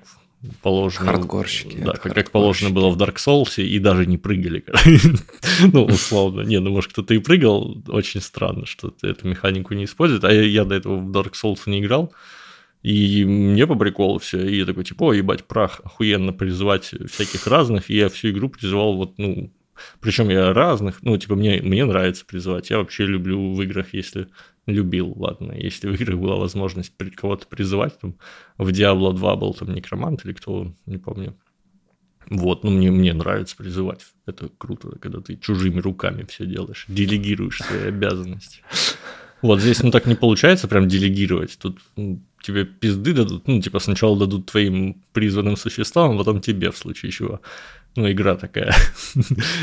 положено. 0.61 1.07
Хардкорщики. 1.07 1.77
Да, 1.77 1.93
как, 1.93 2.13
как 2.13 2.31
положено 2.31 2.69
было 2.69 2.89
в 2.89 2.97
Dark 2.97 3.15
Souls, 3.15 3.61
и 3.61 3.79
даже 3.79 4.05
не 4.05 4.17
прыгали. 4.17 4.63
ну, 5.73 5.85
условно. 5.85 6.41
Не, 6.41 6.59
ну, 6.59 6.71
может, 6.71 6.91
кто-то 6.91 7.13
и 7.13 7.17
прыгал, 7.17 7.83
очень 7.87 8.21
странно, 8.21 8.65
что 8.65 8.93
эту 9.01 9.27
механику 9.27 9.73
не 9.73 9.85
использует. 9.85 10.23
А 10.23 10.31
я, 10.31 10.43
я 10.43 10.65
до 10.65 10.75
этого 10.75 10.97
в 10.97 11.11
Dark 11.11 11.33
Souls 11.33 11.61
не 11.65 11.79
играл. 11.79 12.13
И 12.83 13.23
мне 13.23 13.65
по 13.65 13.75
приколу 13.75 14.19
все. 14.19 14.45
И 14.45 14.57
я 14.57 14.65
такой, 14.65 14.83
типа, 14.83 15.05
о, 15.05 15.13
ебать, 15.13 15.45
прах, 15.45 15.79
охуенно 15.83 16.33
призывать 16.33 16.93
всяких 17.09 17.47
разных. 17.47 17.89
И 17.89 17.95
я 17.95 18.09
всю 18.09 18.29
игру 18.29 18.49
призывал 18.49 18.95
вот, 18.97 19.17
ну, 19.17 19.51
причем 19.99 20.29
я 20.29 20.53
разных, 20.53 21.01
ну, 21.01 21.17
типа, 21.17 21.35
мне, 21.35 21.61
мне 21.61 21.85
нравится 21.85 22.25
призывать. 22.25 22.69
Я 22.69 22.77
вообще 22.77 23.05
люблю 23.05 23.53
в 23.53 23.61
играх, 23.61 23.93
если 23.93 24.27
любил, 24.65 25.13
ладно, 25.15 25.53
если 25.53 25.89
в 25.89 25.93
играх 25.93 26.17
была 26.19 26.35
возможность 26.35 26.93
кого-то 27.15 27.47
призывать, 27.47 27.99
там, 27.99 28.15
в 28.57 28.69
Diablo 28.69 29.13
2 29.13 29.35
был 29.35 29.53
там 29.53 29.73
некромант 29.73 30.25
или 30.25 30.33
кто, 30.33 30.73
не 30.85 30.97
помню. 30.97 31.35
Вот, 32.29 32.63
ну 32.63 32.71
мне, 32.71 32.89
мне 32.89 33.13
нравится 33.13 33.55
призывать. 33.57 34.01
Это 34.25 34.49
круто, 34.57 34.97
когда 34.99 35.19
ты 35.19 35.35
чужими 35.35 35.79
руками 35.79 36.25
все 36.29 36.45
делаешь, 36.45 36.85
делегируешь 36.87 37.59
свои 37.59 37.87
обязанности. 37.87 38.61
Вот 39.41 39.59
здесь, 39.59 39.83
ну, 39.83 39.91
так 39.91 40.05
не 40.05 40.15
получается 40.15 40.69
прям 40.69 40.87
делегировать. 40.87 41.57
Тут 41.59 41.81
тебе 42.43 42.65
пизды 42.65 43.13
дадут, 43.13 43.47
ну, 43.47 43.61
типа 43.61 43.79
сначала 43.79 44.19
дадут 44.19 44.45
твоим 44.45 45.01
призванным 45.13 45.57
существам, 45.57 46.11
а 46.11 46.17
потом 46.17 46.41
тебе 46.41 46.69
в 46.69 46.77
случае 46.77 47.11
чего. 47.11 47.41
Ну, 47.95 48.11
игра 48.11 48.35
такая. 48.35 48.73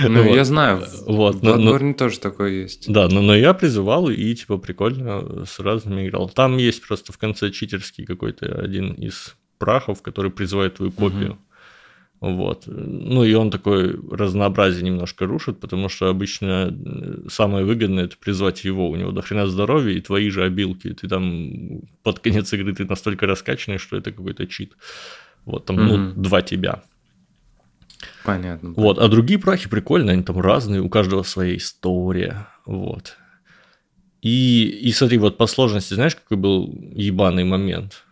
Ну, 0.03 0.23
вот. 0.23 0.35
я 0.35 0.45
знаю, 0.45 0.85
вот. 1.07 1.37
в 1.37 1.45
Bloodborne 1.45 1.89
но, 1.89 1.95
тоже 1.95 2.21
такое 2.21 2.63
есть. 2.63 2.91
Да, 2.93 3.09
но, 3.09 3.23
но 3.23 3.35
я 3.35 3.55
призывал 3.55 4.09
и, 4.09 4.35
типа, 4.35 4.57
прикольно 4.57 5.45
с 5.45 5.59
разными 5.59 6.07
играл. 6.07 6.29
Там 6.29 6.57
есть 6.57 6.87
просто 6.87 7.13
в 7.13 7.19
конце 7.19 7.51
читерский 7.51 8.05
какой-то 8.05 8.47
один 8.47 8.93
из 8.93 9.35
прахов, 9.59 10.03
который 10.03 10.31
призывает 10.31 10.77
твою 10.77 10.93
копию. 10.93 11.33
Угу. 11.33 11.39
Вот. 12.21 12.65
Ну 12.67 13.25
и 13.25 13.33
он 13.33 13.50
такой 13.50 13.99
разнообразие 14.11 14.83
немножко 14.83 15.25
рушит, 15.25 15.59
потому 15.59 15.89
что 15.89 16.09
обычно 16.09 16.71
э, 16.71 17.29
самое 17.29 17.65
выгодное 17.65 18.05
это 18.05 18.17
призвать 18.19 18.62
его. 18.65 18.91
У 18.91 18.97
него 18.97 19.11
до 19.11 19.23
хрена 19.23 19.47
здоровья 19.47 19.95
и 19.95 20.03
твои 20.03 20.29
же 20.29 20.45
обилки. 20.45 20.93
Ты 20.93 21.09
там 21.09 21.81
под 22.03 22.19
конец 22.19 22.53
игры 22.53 22.75
ты 22.75 22.85
настолько 22.85 23.27
раскачанный, 23.27 23.79
что 23.79 23.97
это 23.97 24.12
какой-то 24.12 24.47
чит. 24.47 24.75
Вот 25.47 25.65
там, 25.65 25.79
mm-hmm. 25.79 25.97
ну, 25.97 26.23
два 26.23 26.43
тебя. 26.43 26.83
Понятно. 28.23 28.75
Вот, 28.77 28.99
а 28.99 29.09
другие 29.09 29.41
прахи 29.41 29.69
прикольные, 29.69 30.12
они 30.12 30.23
там 30.23 30.39
разные, 30.39 30.83
у 30.83 30.91
каждого 30.91 31.23
своя 31.23 31.57
история. 31.57 32.49
Вот. 32.67 33.17
И, 34.21 34.67
и 34.83 34.93
смотри, 34.93 35.17
вот 35.17 35.39
по 35.39 35.47
сложности, 35.47 35.95
знаешь, 35.95 36.15
какой 36.15 36.37
был 36.37 36.71
ебаный 36.95 37.45
момент? 37.45 38.05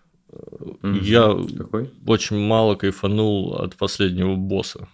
Mm-hmm. 0.82 1.02
Я 1.02 1.58
Какой? 1.58 1.90
очень 2.06 2.38
мало 2.38 2.74
кайфанул 2.74 3.54
от 3.54 3.76
последнего 3.76 4.36
босса. 4.36 4.88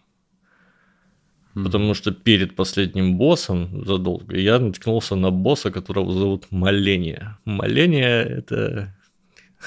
Mm-hmm. 1.54 1.64
Потому 1.64 1.94
что 1.94 2.12
перед 2.12 2.56
последним 2.56 3.16
боссом 3.16 3.84
задолго 3.84 4.36
я 4.36 4.58
наткнулся 4.58 5.16
на 5.16 5.30
босса, 5.30 5.70
которого 5.70 6.12
зовут 6.12 6.46
Моление. 6.50 7.36
Моление 7.44 8.22
это 8.22 8.94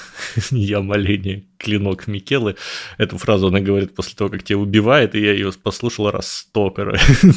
я 0.50 0.80
моление, 0.80 1.44
клинок 1.58 2.06
Микелы. 2.06 2.56
Эту 2.98 3.18
фразу 3.18 3.48
она 3.48 3.60
говорит 3.60 3.94
после 3.94 4.16
того, 4.16 4.30
как 4.30 4.42
тебя 4.42 4.58
убивает, 4.58 5.14
и 5.14 5.20
я 5.20 5.32
ее 5.32 5.52
послушал 5.62 6.10
раз 6.10 6.32
сто, 6.32 6.70
короче. 6.70 7.02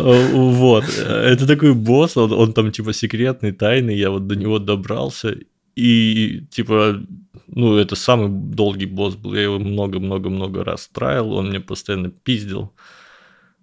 Вот. 0.00 0.84
Это 0.84 1.46
такой 1.48 1.74
босс, 1.74 2.16
он, 2.16 2.32
он 2.32 2.52
там 2.52 2.70
типа 2.70 2.92
секретный, 2.92 3.50
тайный, 3.50 3.96
я 3.96 4.10
вот 4.10 4.28
до 4.28 4.36
него 4.36 4.60
добрался, 4.60 5.36
и, 5.78 6.40
типа, 6.50 7.00
ну, 7.46 7.76
это 7.76 7.94
самый 7.94 8.28
долгий 8.28 8.86
босс 8.86 9.14
был. 9.14 9.34
Я 9.34 9.42
его 9.42 9.60
много-много-много 9.60 10.64
раз 10.64 10.88
траил, 10.88 11.32
он 11.34 11.50
мне 11.50 11.60
постоянно 11.60 12.10
пиздил. 12.10 12.72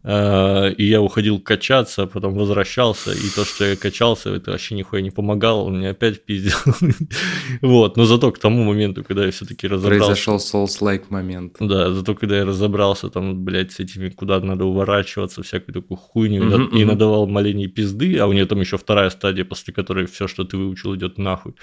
А, 0.08 0.68
и 0.70 0.84
я 0.84 1.02
уходил 1.02 1.40
качаться, 1.40 2.04
а 2.04 2.08
потом 2.08 2.36
возвращался, 2.36 3.12
и 3.12 3.30
то, 3.36 3.44
что 3.44 3.66
я 3.66 3.76
качался, 3.76 4.30
это 4.30 4.52
вообще 4.52 4.76
нихуя 4.76 5.02
не 5.02 5.10
помогало, 5.10 5.62
он 5.62 5.80
мне 5.80 5.90
опять 5.90 6.24
пиздил. 6.24 6.58
вот, 7.62 7.98
но 7.98 8.06
зато 8.06 8.32
к 8.32 8.38
тому 8.38 8.64
моменту, 8.64 9.04
когда 9.04 9.26
я 9.26 9.32
все-таки 9.32 9.68
разобрался... 9.68 10.06
Произошел 10.06 10.38
Souls-like 10.38 11.06
момент. 11.10 11.56
Да, 11.60 11.92
зато 11.92 12.14
когда 12.14 12.38
я 12.38 12.46
разобрался 12.46 13.10
там, 13.10 13.44
блядь, 13.44 13.72
с 13.72 13.80
этими, 13.80 14.10
куда 14.10 14.40
надо 14.42 14.66
уворачиваться, 14.66 15.42
всякую 15.42 15.74
такую 15.74 15.98
хуйню, 15.98 16.68
и 16.68 16.86
надавал 16.86 17.26
маленькие 17.26 17.70
пизды, 17.70 18.20
а 18.20 18.28
у 18.28 18.34
нее 18.34 18.46
там 18.46 18.60
еще 18.60 18.78
вторая 18.78 19.10
стадия, 19.10 19.44
после 19.44 19.74
которой 19.74 20.06
все, 20.06 20.28
что 20.28 20.44
ты 20.44 20.56
выучил, 20.56 20.96
идет 20.96 21.18
нахуй. 21.18 21.56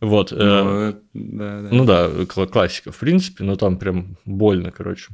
Вот. 0.00 0.32
Э, 0.32 0.94
ну, 1.14 1.38
да, 1.38 1.62
да. 1.62 1.68
Ну 1.70 1.84
да, 1.84 2.10
классика, 2.26 2.90
в 2.90 2.98
принципе, 2.98 3.44
но 3.44 3.54
там 3.54 3.78
прям 3.78 4.16
больно, 4.24 4.72
короче. 4.72 5.10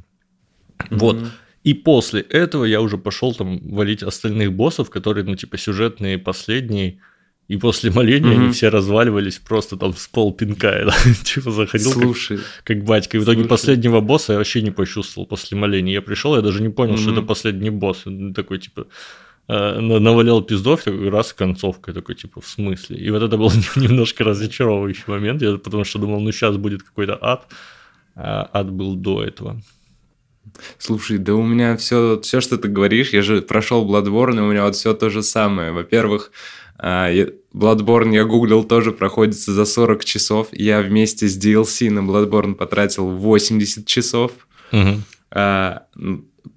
Вот. 0.89 1.17
И 1.63 1.73
после 1.73 2.21
этого 2.21 2.65
я 2.65 2.81
уже 2.81 2.97
пошел 2.97 3.33
там 3.33 3.59
валить 3.69 4.03
остальных 4.03 4.53
боссов, 4.53 4.89
которые, 4.89 5.23
ну, 5.23 5.35
типа, 5.35 5.57
сюжетные 5.57 6.17
последние. 6.17 6.99
И 7.47 7.57
после 7.57 7.91
моления 7.91 8.31
mm-hmm. 8.31 8.43
они 8.43 8.51
все 8.51 8.69
разваливались 8.69 9.37
просто 9.37 9.77
там 9.77 9.93
с 9.93 10.07
пол 10.07 10.33
пинка. 10.33 10.93
типа 11.23 11.51
заходил 11.51 11.91
Слушай. 11.91 12.37
Как, 12.37 12.77
как 12.77 12.83
батька. 12.83 13.17
И 13.17 13.19
в 13.19 13.23
итоге 13.23 13.39
Слушай. 13.39 13.49
последнего 13.49 14.01
босса 14.01 14.33
я 14.33 14.37
вообще 14.37 14.61
не 14.61 14.71
почувствовал 14.71 15.25
после 15.27 15.57
моления. 15.57 15.93
Я 15.93 16.01
пришел, 16.01 16.35
я 16.35 16.41
даже 16.41 16.61
не 16.61 16.69
понял, 16.69 16.95
mm-hmm. 16.95 17.01
что 17.01 17.11
это 17.11 17.21
последний 17.21 17.69
босс. 17.69 18.05
Такой, 18.35 18.59
типа, 18.59 18.87
э, 19.47 19.79
навалял 19.79 20.41
пиздов, 20.41 20.83
такой 20.83 21.09
раз 21.09 21.33
концовка, 21.33 21.93
такой, 21.93 22.15
типа, 22.15 22.41
в 22.41 22.47
смысле? 22.47 22.97
И 22.97 23.09
вот 23.09 23.23
это 23.23 23.37
был 23.37 23.51
немножко 23.75 24.23
разочаровывающий 24.23 25.05
момент, 25.07 25.41
я, 25.41 25.57
потому 25.57 25.83
что 25.83 25.99
думал, 25.99 26.21
ну 26.21 26.31
сейчас 26.31 26.57
будет 26.57 26.83
какой-то 26.83 27.17
ад, 27.21 27.47
а 28.15 28.49
ад 28.53 28.71
был 28.71 28.95
до 28.95 29.23
этого. 29.23 29.61
Слушай, 30.77 31.17
да 31.17 31.35
у 31.35 31.43
меня 31.43 31.77
все, 31.77 32.19
все, 32.21 32.41
что 32.41 32.57
ты 32.57 32.67
говоришь, 32.67 33.11
я 33.11 33.21
же 33.21 33.41
прошел 33.41 33.87
Bloodborne, 33.87 34.37
и 34.37 34.41
у 34.41 34.51
меня 34.51 34.63
вот 34.63 34.75
все 34.75 34.93
то 34.93 35.09
же 35.09 35.23
самое. 35.23 35.71
Во-первых, 35.71 36.31
а, 36.77 37.11
Bloodborne 37.53 38.13
я 38.13 38.25
гуглил 38.25 38.63
тоже 38.63 38.91
проходится 38.91 39.53
за 39.53 39.65
40 39.65 40.03
часов. 40.03 40.47
Я 40.51 40.81
вместе 40.81 41.27
с 41.27 41.37
DLC 41.37 41.89
на 41.89 41.99
Bloodborne 41.99 42.55
потратил 42.55 43.09
80 43.09 43.85
часов. 43.85 44.31
Угу. 44.71 45.01
А, 45.31 45.83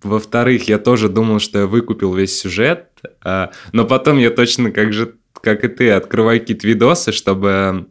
во-вторых, 0.02 0.68
я 0.68 0.78
тоже 0.78 1.08
думал, 1.08 1.38
что 1.38 1.60
я 1.60 1.66
выкупил 1.66 2.14
весь 2.14 2.38
сюжет, 2.38 2.88
а, 3.22 3.50
но 3.72 3.84
потом 3.84 4.18
я 4.18 4.30
точно 4.30 4.70
как 4.70 4.92
же, 4.92 5.14
как 5.32 5.64
и 5.64 5.68
ты, 5.68 5.90
открываю 5.90 6.40
какие-то 6.40 6.66
видосы, 6.66 7.12
чтобы 7.12 7.86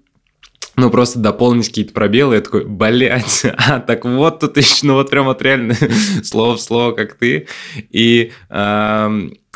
ну, 0.77 0.89
просто 0.89 1.20
дополнить 1.20 1.67
какие-то 1.67 1.94
пробелы, 1.94 2.36
я 2.36 2.41
такой, 2.41 2.65
блядь, 2.65 3.46
а, 3.58 3.79
так 3.79 4.05
вот 4.05 4.39
тут 4.39 4.58
еще, 4.58 4.86
ну, 4.88 4.94
вот 4.96 5.10
прям 5.10 5.25
вот 5.25 5.41
реально 5.41 5.75
слово 6.24 6.58
в 6.58 6.62
слово, 6.62 6.91
как 6.91 7.15
ты. 7.15 7.48
И 7.91 8.32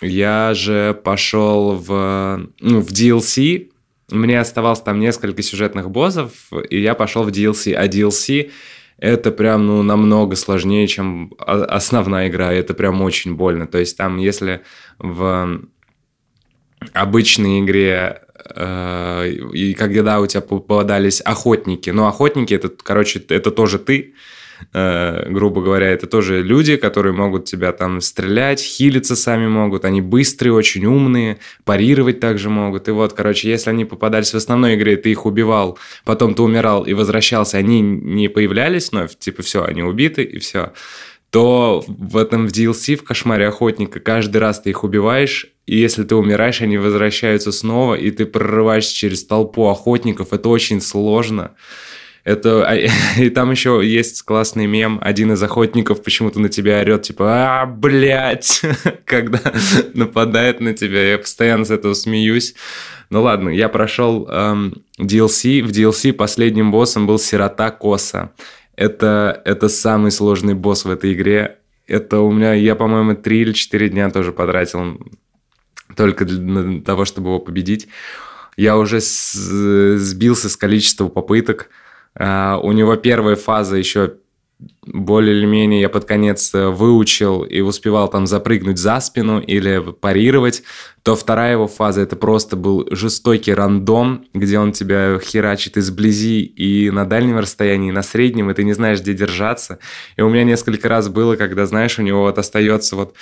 я 0.02 0.54
же 0.54 1.00
пошел 1.04 1.76
в, 1.76 2.48
ну, 2.60 2.82
в 2.82 2.88
DLC, 2.88 3.70
мне 4.12 4.40
оставалось 4.40 4.82
там 4.82 5.00
несколько 5.00 5.42
сюжетных 5.42 5.90
боссов, 5.92 6.32
и 6.70 6.80
я 6.80 6.96
пошел 6.96 7.24
в 7.24 7.30
DLC, 7.30 7.74
а 7.74 7.88
DLC 7.88 8.52
это 8.98 9.32
прям, 9.32 9.66
ну, 9.66 9.82
намного 9.82 10.36
сложнее, 10.36 10.88
чем 10.88 11.34
основная 11.38 12.28
игра, 12.28 12.52
это 12.52 12.74
прям 12.74 13.02
очень 13.02 13.36
больно. 13.36 13.66
То 13.66 13.78
есть 13.78 13.96
там, 13.98 14.18
если 14.18 14.62
в 14.98 15.62
обычной 16.94 17.62
игре 17.62 18.22
и 18.56 19.74
когда 19.74 20.20
у 20.20 20.27
тебя 20.27 20.41
попадались 20.41 21.22
охотники. 21.22 21.89
Но 21.89 22.08
охотники, 22.08 22.53
это, 22.53 22.70
короче, 22.70 23.24
это 23.29 23.51
тоже 23.51 23.79
ты, 23.79 24.13
э, 24.74 25.29
грубо 25.29 25.62
говоря, 25.62 25.88
это 25.88 26.08
тоже 26.08 26.41
люди, 26.41 26.75
которые 26.75 27.13
могут 27.13 27.46
тебя 27.46 27.72
там 27.72 28.01
стрелять, 28.01 28.62
хилиться 28.62 29.15
сами 29.15 29.48
могут, 29.48 29.86
они 29.86 30.01
быстрые, 30.01 30.53
очень 30.53 30.86
умные, 30.86 31.38
парировать 31.63 32.20
также 32.20 32.50
могут. 32.50 32.88
И 32.88 32.91
вот, 32.91 33.13
короче, 33.13 33.50
если 33.50 33.70
они 33.70 33.86
попадались 33.86 34.34
в 34.34 34.38
основной 34.38 34.75
игре, 34.75 34.98
ты 34.98 35.12
их 35.12 35.25
убивал, 35.25 35.77
потом 36.06 36.34
ты 36.34 36.41
умирал 36.41 36.84
и 36.84 36.94
возвращался, 36.94 37.58
они 37.58 37.82
не 37.82 38.27
появлялись 38.27 38.91
но 38.91 39.08
типа 39.08 39.44
все, 39.44 39.63
они 39.63 39.84
убиты 39.84 40.24
и 40.24 40.39
все 40.39 40.74
то 41.30 41.84
в 41.88 42.18
этом 42.18 42.48
в 42.48 42.52
DLC, 42.52 42.96
в 42.96 43.04
Кошмаре 43.04 43.48
Охотника, 43.48 44.00
каждый 44.00 44.38
раз 44.38 44.62
ты 44.62 44.72
их 44.72 44.84
убиваешь, 44.84 45.48
и 45.66 45.78
если 45.78 46.04
ты 46.04 46.16
умираешь, 46.16 46.62
они 46.62 46.78
возвращаются 46.78 47.52
снова, 47.52 47.94
и 47.94 48.10
ты 48.10 48.26
прорываешься 48.26 48.96
через 48.96 49.24
толпу 49.24 49.68
охотников. 49.68 50.34
Это 50.34 50.50
очень 50.50 50.82
сложно. 50.82 51.52
Это, 52.24 52.68
а, 52.68 52.76
и 53.18 53.30
там 53.30 53.52
еще 53.52 53.82
есть 53.84 54.24
классный 54.24 54.66
мем. 54.66 55.00
Один 55.02 55.32
из 55.34 55.44
охотников 55.44 56.04
почему-то 56.04 56.40
на 56.40 56.50
тебя 56.50 56.80
орет, 56.80 57.04
типа, 57.04 57.62
а, 57.62 57.66
блядь, 57.66 58.62
когда 59.06 59.40
нападает 59.94 60.60
на 60.60 60.74
тебя. 60.74 61.12
Я 61.12 61.18
постоянно 61.20 61.66
с 61.66 61.72
этого 61.72 61.94
смеюсь. 61.94 62.56
Ну 63.10 63.24
ладно, 63.24 63.50
я 63.50 63.70
прошел 63.70 64.28
эм, 64.28 64.84
DLC. 65.00 65.64
В 65.64 65.70
DLC 65.70 66.14
последним 66.14 66.72
боссом 66.72 67.08
был 67.08 67.18
Сирота 67.18 67.72
Коса. 67.72 68.32
Это, 68.80 69.42
это 69.44 69.68
самый 69.68 70.10
сложный 70.10 70.54
босс 70.54 70.86
в 70.86 70.90
этой 70.90 71.12
игре. 71.12 71.58
Это 71.86 72.20
у 72.20 72.32
меня, 72.32 72.54
я, 72.54 72.76
по-моему, 72.76 73.14
три 73.14 73.42
или 73.42 73.52
четыре 73.52 73.90
дня 73.90 74.10
тоже 74.10 74.32
потратил 74.32 74.98
только 75.98 76.24
для 76.24 76.80
того, 76.80 77.04
чтобы 77.04 77.28
его 77.28 77.40
победить. 77.40 77.90
Я 78.56 78.78
уже 78.78 79.02
сбился 79.02 80.48
с 80.48 80.56
количества 80.56 81.10
попыток. 81.10 81.70
А, 82.16 82.58
у 82.64 82.72
него 82.72 82.96
первая 82.96 83.36
фаза 83.36 83.76
еще 83.76 84.14
более 84.86 85.38
или 85.38 85.46
менее 85.46 85.82
я 85.82 85.89
под 85.89 86.06
конец 86.06 86.54
э, 86.54 86.68
выучил 86.68 87.44
и 87.44 87.62
успевал 87.62 88.10
там 88.10 88.28
запрыгнуть 88.28 88.78
за 88.78 89.00
спину 89.00 89.39
или 89.39 89.94
парировать, 89.94 90.63
то 91.04 91.16
вторая 91.16 91.54
его 91.54 91.68
фаза 91.68 92.01
это 92.01 92.16
просто 92.16 92.58
был 92.58 92.88
жестокий 92.92 93.54
рандом, 93.54 94.25
где 94.34 94.60
он 94.60 94.74
тебя 94.74 95.20
херачит 95.20 95.78
изблизи 95.78 96.42
и 96.42 96.92
на 96.92 97.06
дальнем 97.06 97.39
расстоянии, 97.39 97.89
и 97.89 97.94
на 97.94 98.04
среднем, 98.04 98.51
и 98.51 98.54
ты 98.54 98.63
не 98.63 98.74
знаешь, 98.74 99.00
где 99.00 99.13
держаться. 99.13 99.80
И 100.18 100.22
у 100.22 100.30
меня 100.30 100.44
несколько 100.44 100.89
раз 100.89 101.08
было, 101.08 101.36
когда, 101.38 101.66
знаешь, 101.66 101.98
у 102.00 102.01
него 102.01 102.24
вот 102.24 102.38
остается 102.38 102.98
вот 102.98 103.16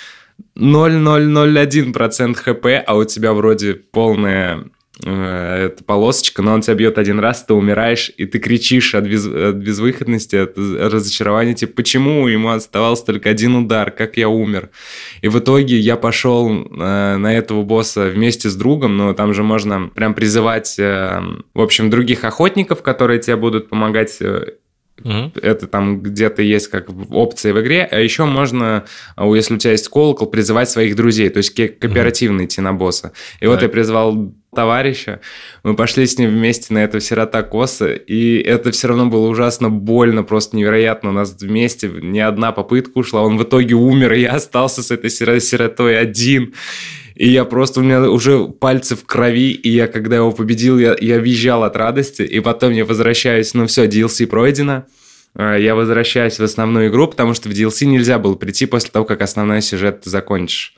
0,001% 0.56 2.34
хп, 2.34 2.84
а 2.86 2.96
у 2.96 3.04
тебя 3.04 3.32
вроде 3.32 3.74
полная 3.74 4.64
эта 5.02 5.84
полосочка, 5.84 6.42
но 6.42 6.54
он 6.54 6.60
тебя 6.60 6.74
бьет 6.74 6.98
один 6.98 7.20
раз, 7.20 7.44
ты 7.44 7.54
умираешь, 7.54 8.10
и 8.16 8.26
ты 8.26 8.38
кричишь 8.38 8.94
от, 8.94 9.04
без, 9.04 9.26
от 9.26 9.56
безвыходности, 9.56 10.36
от 10.36 10.56
разочарования, 10.56 11.54
типа, 11.54 11.72
почему 11.74 12.26
ему 12.26 12.50
оставался 12.50 13.06
только 13.06 13.30
один 13.30 13.54
удар, 13.54 13.90
как 13.90 14.16
я 14.16 14.28
умер. 14.28 14.70
И 15.22 15.28
в 15.28 15.38
итоге 15.38 15.78
я 15.78 15.96
пошел 15.96 16.50
э, 16.50 17.16
на 17.16 17.34
этого 17.34 17.62
босса 17.62 18.08
вместе 18.08 18.48
с 18.48 18.56
другом, 18.56 18.96
но 18.96 19.14
там 19.14 19.34
же 19.34 19.42
можно 19.42 19.88
прям 19.94 20.14
призывать, 20.14 20.78
э, 20.78 21.20
в 21.54 21.60
общем, 21.60 21.90
других 21.90 22.24
охотников, 22.24 22.82
которые 22.82 23.20
тебе 23.20 23.36
будут 23.36 23.68
помогать 23.68 24.16
э, 24.20 24.54
Mm-hmm. 25.02 25.40
Это 25.42 25.66
там 25.66 26.00
где-то 26.00 26.42
есть 26.42 26.68
как 26.68 26.88
опция 27.10 27.52
в 27.52 27.60
игре. 27.60 27.88
А 27.90 27.98
еще 27.98 28.24
можно, 28.24 28.84
если 29.16 29.54
у 29.54 29.58
тебя 29.58 29.72
есть 29.72 29.88
колокол, 29.88 30.26
призывать 30.26 30.70
своих 30.70 30.96
друзей, 30.96 31.28
то 31.28 31.38
есть 31.38 31.54
кооперативно 31.54 32.42
mm-hmm. 32.42 32.44
идти 32.46 32.60
на 32.60 32.72
босса. 32.72 33.12
И 33.36 33.40
так. 33.40 33.50
вот 33.50 33.62
я 33.62 33.68
призвал 33.68 34.32
товарища. 34.54 35.20
Мы 35.62 35.76
пошли 35.76 36.06
с 36.06 36.18
ним 36.18 36.30
вместе 36.30 36.72
на 36.72 36.78
этого 36.78 37.00
сирота 37.00 37.42
Коса, 37.42 37.92
и 37.92 38.38
это 38.38 38.70
все 38.70 38.88
равно 38.88 39.06
было 39.06 39.28
ужасно 39.28 39.70
больно, 39.70 40.22
просто 40.22 40.56
невероятно. 40.56 41.10
У 41.10 41.12
нас 41.12 41.36
вместе 41.38 41.88
ни 41.88 42.18
одна 42.18 42.52
попытка 42.52 42.98
ушла, 42.98 43.22
он 43.22 43.38
в 43.38 43.42
итоге 43.42 43.74
умер, 43.74 44.14
и 44.14 44.22
я 44.22 44.32
остался 44.32 44.82
с 44.82 44.90
этой 44.90 45.10
сиротой 45.10 45.98
один. 45.98 46.54
И 47.14 47.28
я 47.28 47.44
просто, 47.44 47.80
у 47.80 47.82
меня 47.82 48.08
уже 48.08 48.46
пальцы 48.46 48.94
в 48.94 49.04
крови, 49.04 49.50
и 49.50 49.68
я, 49.70 49.88
когда 49.88 50.16
его 50.16 50.30
победил, 50.30 50.78
я, 50.78 50.96
я 51.00 51.18
визжал 51.18 51.64
от 51.64 51.76
радости, 51.76 52.22
и 52.22 52.38
потом 52.38 52.72
я 52.72 52.84
возвращаюсь, 52.84 53.54
ну 53.54 53.66
все, 53.66 53.86
DLC 53.86 54.28
пройдено, 54.28 54.72
а, 54.72 54.84
я 55.36 55.74
возвращаюсь 55.74 56.38
в 56.38 56.42
основную 56.42 56.88
игру, 56.88 57.08
потому 57.08 57.34
что 57.34 57.48
в 57.48 57.52
DLC 57.52 57.86
нельзя 57.86 58.18
было 58.18 58.34
прийти 58.34 58.66
после 58.66 58.90
того, 58.90 59.04
как 59.04 59.22
основной 59.22 59.62
сюжет 59.62 60.02
ты 60.02 60.10
закончишь. 60.10 60.74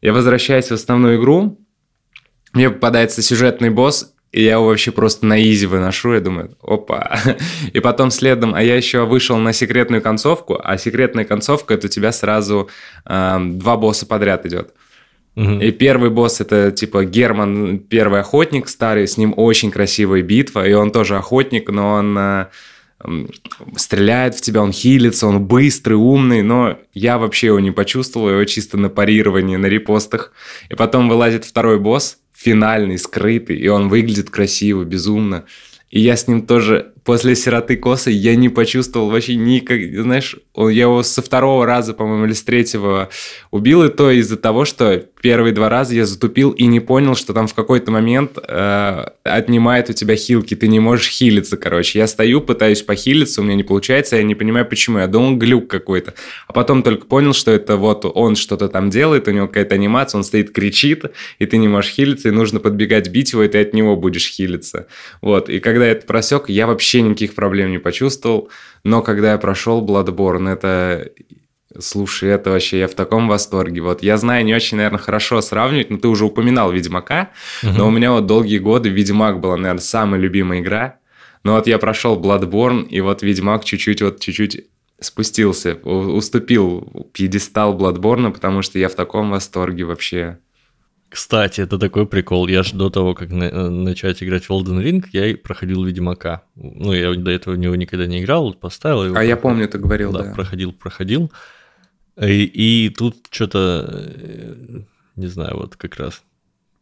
Я 0.00 0.12
возвращаюсь 0.12 0.66
в 0.66 0.72
основную 0.72 1.18
игру, 1.18 1.58
мне 2.52 2.70
попадается 2.70 3.22
сюжетный 3.22 3.70
босс, 3.70 4.14
и 4.30 4.42
я 4.42 4.52
его 4.52 4.66
вообще 4.66 4.90
просто 4.90 5.26
на 5.26 5.40
изи 5.40 5.66
выношу, 5.66 6.12
я 6.12 6.20
думаю, 6.20 6.56
опа. 6.62 7.18
И 7.72 7.80
потом 7.80 8.10
следом, 8.10 8.54
а 8.54 8.62
я 8.62 8.76
еще 8.76 9.06
вышел 9.06 9.38
на 9.38 9.52
секретную 9.52 10.02
концовку, 10.02 10.60
а 10.62 10.76
секретная 10.76 11.24
концовка, 11.24 11.74
это 11.74 11.86
у 11.86 11.90
тебя 11.90 12.12
сразу 12.12 12.68
э, 13.06 13.38
два 13.40 13.76
босса 13.76 14.06
подряд 14.06 14.44
идет. 14.44 14.74
Угу. 15.34 15.60
И 15.60 15.70
первый 15.70 16.10
босс 16.10 16.40
это 16.40 16.72
типа 16.72 17.04
Герман, 17.04 17.78
первый 17.78 18.20
охотник 18.20 18.68
старый, 18.68 19.08
с 19.08 19.16
ним 19.16 19.32
очень 19.36 19.70
красивая 19.70 20.20
битва, 20.22 20.66
и 20.66 20.74
он 20.74 20.90
тоже 20.90 21.16
охотник, 21.16 21.70
но 21.70 21.92
он 21.92 22.18
э, 22.18 22.46
стреляет 23.76 24.34
в 24.34 24.40
тебя, 24.40 24.62
он 24.62 24.72
хилится, 24.72 25.26
он 25.26 25.44
быстрый, 25.44 25.94
умный, 25.94 26.42
но 26.42 26.78
я 26.94 27.18
вообще 27.18 27.48
его 27.48 27.60
не 27.60 27.70
почувствовал, 27.70 28.30
его 28.30 28.44
чисто 28.44 28.76
на 28.76 28.88
парировании, 28.88 29.56
на 29.56 29.66
репостах. 29.66 30.32
И 30.68 30.74
потом 30.74 31.08
вылазит 31.08 31.44
второй 31.44 31.78
босс, 31.78 32.18
финальный, 32.34 32.98
скрытый, 32.98 33.56
и 33.56 33.68
он 33.68 33.88
выглядит 33.88 34.30
красиво, 34.30 34.84
безумно. 34.84 35.44
И 35.90 36.00
я 36.00 36.16
с 36.16 36.28
ним 36.28 36.46
тоже 36.46 36.92
после 37.04 37.34
«Сироты 37.34 37.76
косы» 37.78 38.10
я 38.10 38.36
не 38.36 38.50
почувствовал 38.50 39.08
вообще 39.08 39.36
никак... 39.36 39.80
Знаешь, 40.02 40.36
он, 40.52 40.68
я 40.68 40.82
его 40.82 41.02
со 41.02 41.22
второго 41.22 41.64
раза, 41.64 41.94
по-моему, 41.94 42.26
или 42.26 42.34
с 42.34 42.42
третьего 42.42 43.08
убил, 43.50 43.84
и 43.84 43.88
то 43.88 44.10
из-за 44.10 44.36
того, 44.36 44.66
что 44.66 45.06
первые 45.20 45.52
два 45.52 45.68
раза 45.68 45.94
я 45.94 46.06
затупил 46.06 46.50
и 46.52 46.66
не 46.66 46.80
понял, 46.80 47.14
что 47.14 47.32
там 47.32 47.46
в 47.46 47.54
какой-то 47.54 47.90
момент 47.90 48.38
э, 48.38 49.04
отнимает 49.24 49.90
у 49.90 49.92
тебя 49.92 50.16
хилки, 50.16 50.54
ты 50.54 50.68
не 50.68 50.80
можешь 50.80 51.08
хилиться, 51.08 51.56
короче. 51.56 51.98
Я 51.98 52.06
стою, 52.06 52.40
пытаюсь 52.40 52.82
похилиться, 52.82 53.40
у 53.40 53.44
меня 53.44 53.54
не 53.54 53.62
получается, 53.62 54.16
я 54.16 54.22
не 54.22 54.34
понимаю, 54.34 54.66
почему. 54.66 54.98
Я 54.98 55.06
думал, 55.06 55.36
глюк 55.36 55.68
какой-то. 55.68 56.14
А 56.46 56.52
потом 56.52 56.82
только 56.82 57.06
понял, 57.06 57.32
что 57.32 57.50
это 57.50 57.76
вот 57.76 58.04
он 58.04 58.36
что-то 58.36 58.68
там 58.68 58.90
делает, 58.90 59.28
у 59.28 59.30
него 59.30 59.46
какая-то 59.46 59.74
анимация, 59.74 60.18
он 60.18 60.24
стоит, 60.24 60.52
кричит, 60.52 61.04
и 61.38 61.46
ты 61.46 61.58
не 61.58 61.68
можешь 61.68 61.92
хилиться, 61.92 62.28
и 62.28 62.32
нужно 62.32 62.60
подбегать, 62.60 63.08
бить 63.08 63.32
его, 63.32 63.42
и 63.42 63.48
ты 63.48 63.60
от 63.60 63.74
него 63.74 63.96
будешь 63.96 64.28
хилиться. 64.28 64.86
Вот, 65.20 65.48
и 65.48 65.60
когда 65.60 65.86
я 65.86 65.92
это 65.92 66.06
просек, 66.06 66.48
я 66.48 66.66
вообще 66.66 67.02
никаких 67.02 67.34
проблем 67.34 67.70
не 67.70 67.78
почувствовал. 67.78 68.50
Но 68.84 69.02
когда 69.02 69.32
я 69.32 69.38
прошел 69.38 69.84
Bloodborne, 69.84 70.52
это... 70.52 71.10
Слушай, 71.78 72.30
это 72.30 72.50
вообще 72.50 72.80
я 72.80 72.88
в 72.88 72.94
таком 72.94 73.28
восторге. 73.28 73.80
Вот 73.80 74.02
я 74.02 74.16
знаю, 74.16 74.44
не 74.44 74.54
очень, 74.54 74.76
наверное, 74.76 74.98
хорошо 74.98 75.40
сравнивать, 75.40 75.90
но 75.90 75.98
ты 75.98 76.08
уже 76.08 76.24
упоминал 76.24 76.72
Ведьмака, 76.72 77.30
угу. 77.62 77.72
но 77.72 77.88
у 77.88 77.90
меня 77.90 78.12
вот 78.12 78.26
долгие 78.26 78.58
годы 78.58 78.88
Ведьмак 78.88 79.40
была, 79.40 79.56
наверное, 79.56 79.80
самая 79.80 80.20
любимая 80.20 80.60
игра. 80.60 80.96
Но 81.44 81.54
вот 81.54 81.66
я 81.66 81.78
прошел 81.78 82.20
Bloodborne, 82.20 82.88
и 82.88 83.00
вот 83.00 83.22
Ведьмак 83.22 83.64
чуть-чуть, 83.64 84.02
вот 84.02 84.20
чуть-чуть 84.20 84.66
спустился, 85.00 85.74
уступил 85.74 87.08
пьедестал 87.12 87.78
Bloodborne, 87.78 88.32
потому 88.32 88.62
что 88.62 88.78
я 88.78 88.88
в 88.88 88.94
таком 88.94 89.30
восторге 89.30 89.84
вообще. 89.84 90.38
Кстати, 91.08 91.62
это 91.62 91.78
такой 91.78 92.06
прикол. 92.06 92.48
Я 92.48 92.62
же 92.62 92.74
до 92.74 92.90
того, 92.90 93.14
как 93.14 93.30
на- 93.30 93.44
э, 93.44 93.68
начать 93.70 94.22
играть 94.22 94.44
в 94.44 94.50
Elden 94.50 94.82
Ring, 94.82 95.04
я 95.12 95.34
проходил 95.36 95.84
Ведьмака. 95.84 96.42
Ну, 96.54 96.92
я 96.92 97.14
до 97.14 97.30
этого 97.30 97.54
в 97.54 97.58
него 97.58 97.74
никогда 97.76 98.06
не 98.06 98.20
играл, 98.20 98.52
поставил 98.52 99.06
его. 99.06 99.16
А 99.16 99.24
я 99.24 99.36
помню, 99.36 99.68
ты 99.68 99.78
говорил, 99.78 100.12
да. 100.12 100.24
Да, 100.24 100.34
проходил, 100.34 100.72
проходил. 100.72 101.32
И, 102.20 102.44
и 102.44 102.88
тут 102.90 103.16
что-то, 103.30 103.86
э, 103.88 104.80
не 105.16 105.26
знаю, 105.26 105.56
вот 105.56 105.76
как 105.76 105.96
раз 105.96 106.22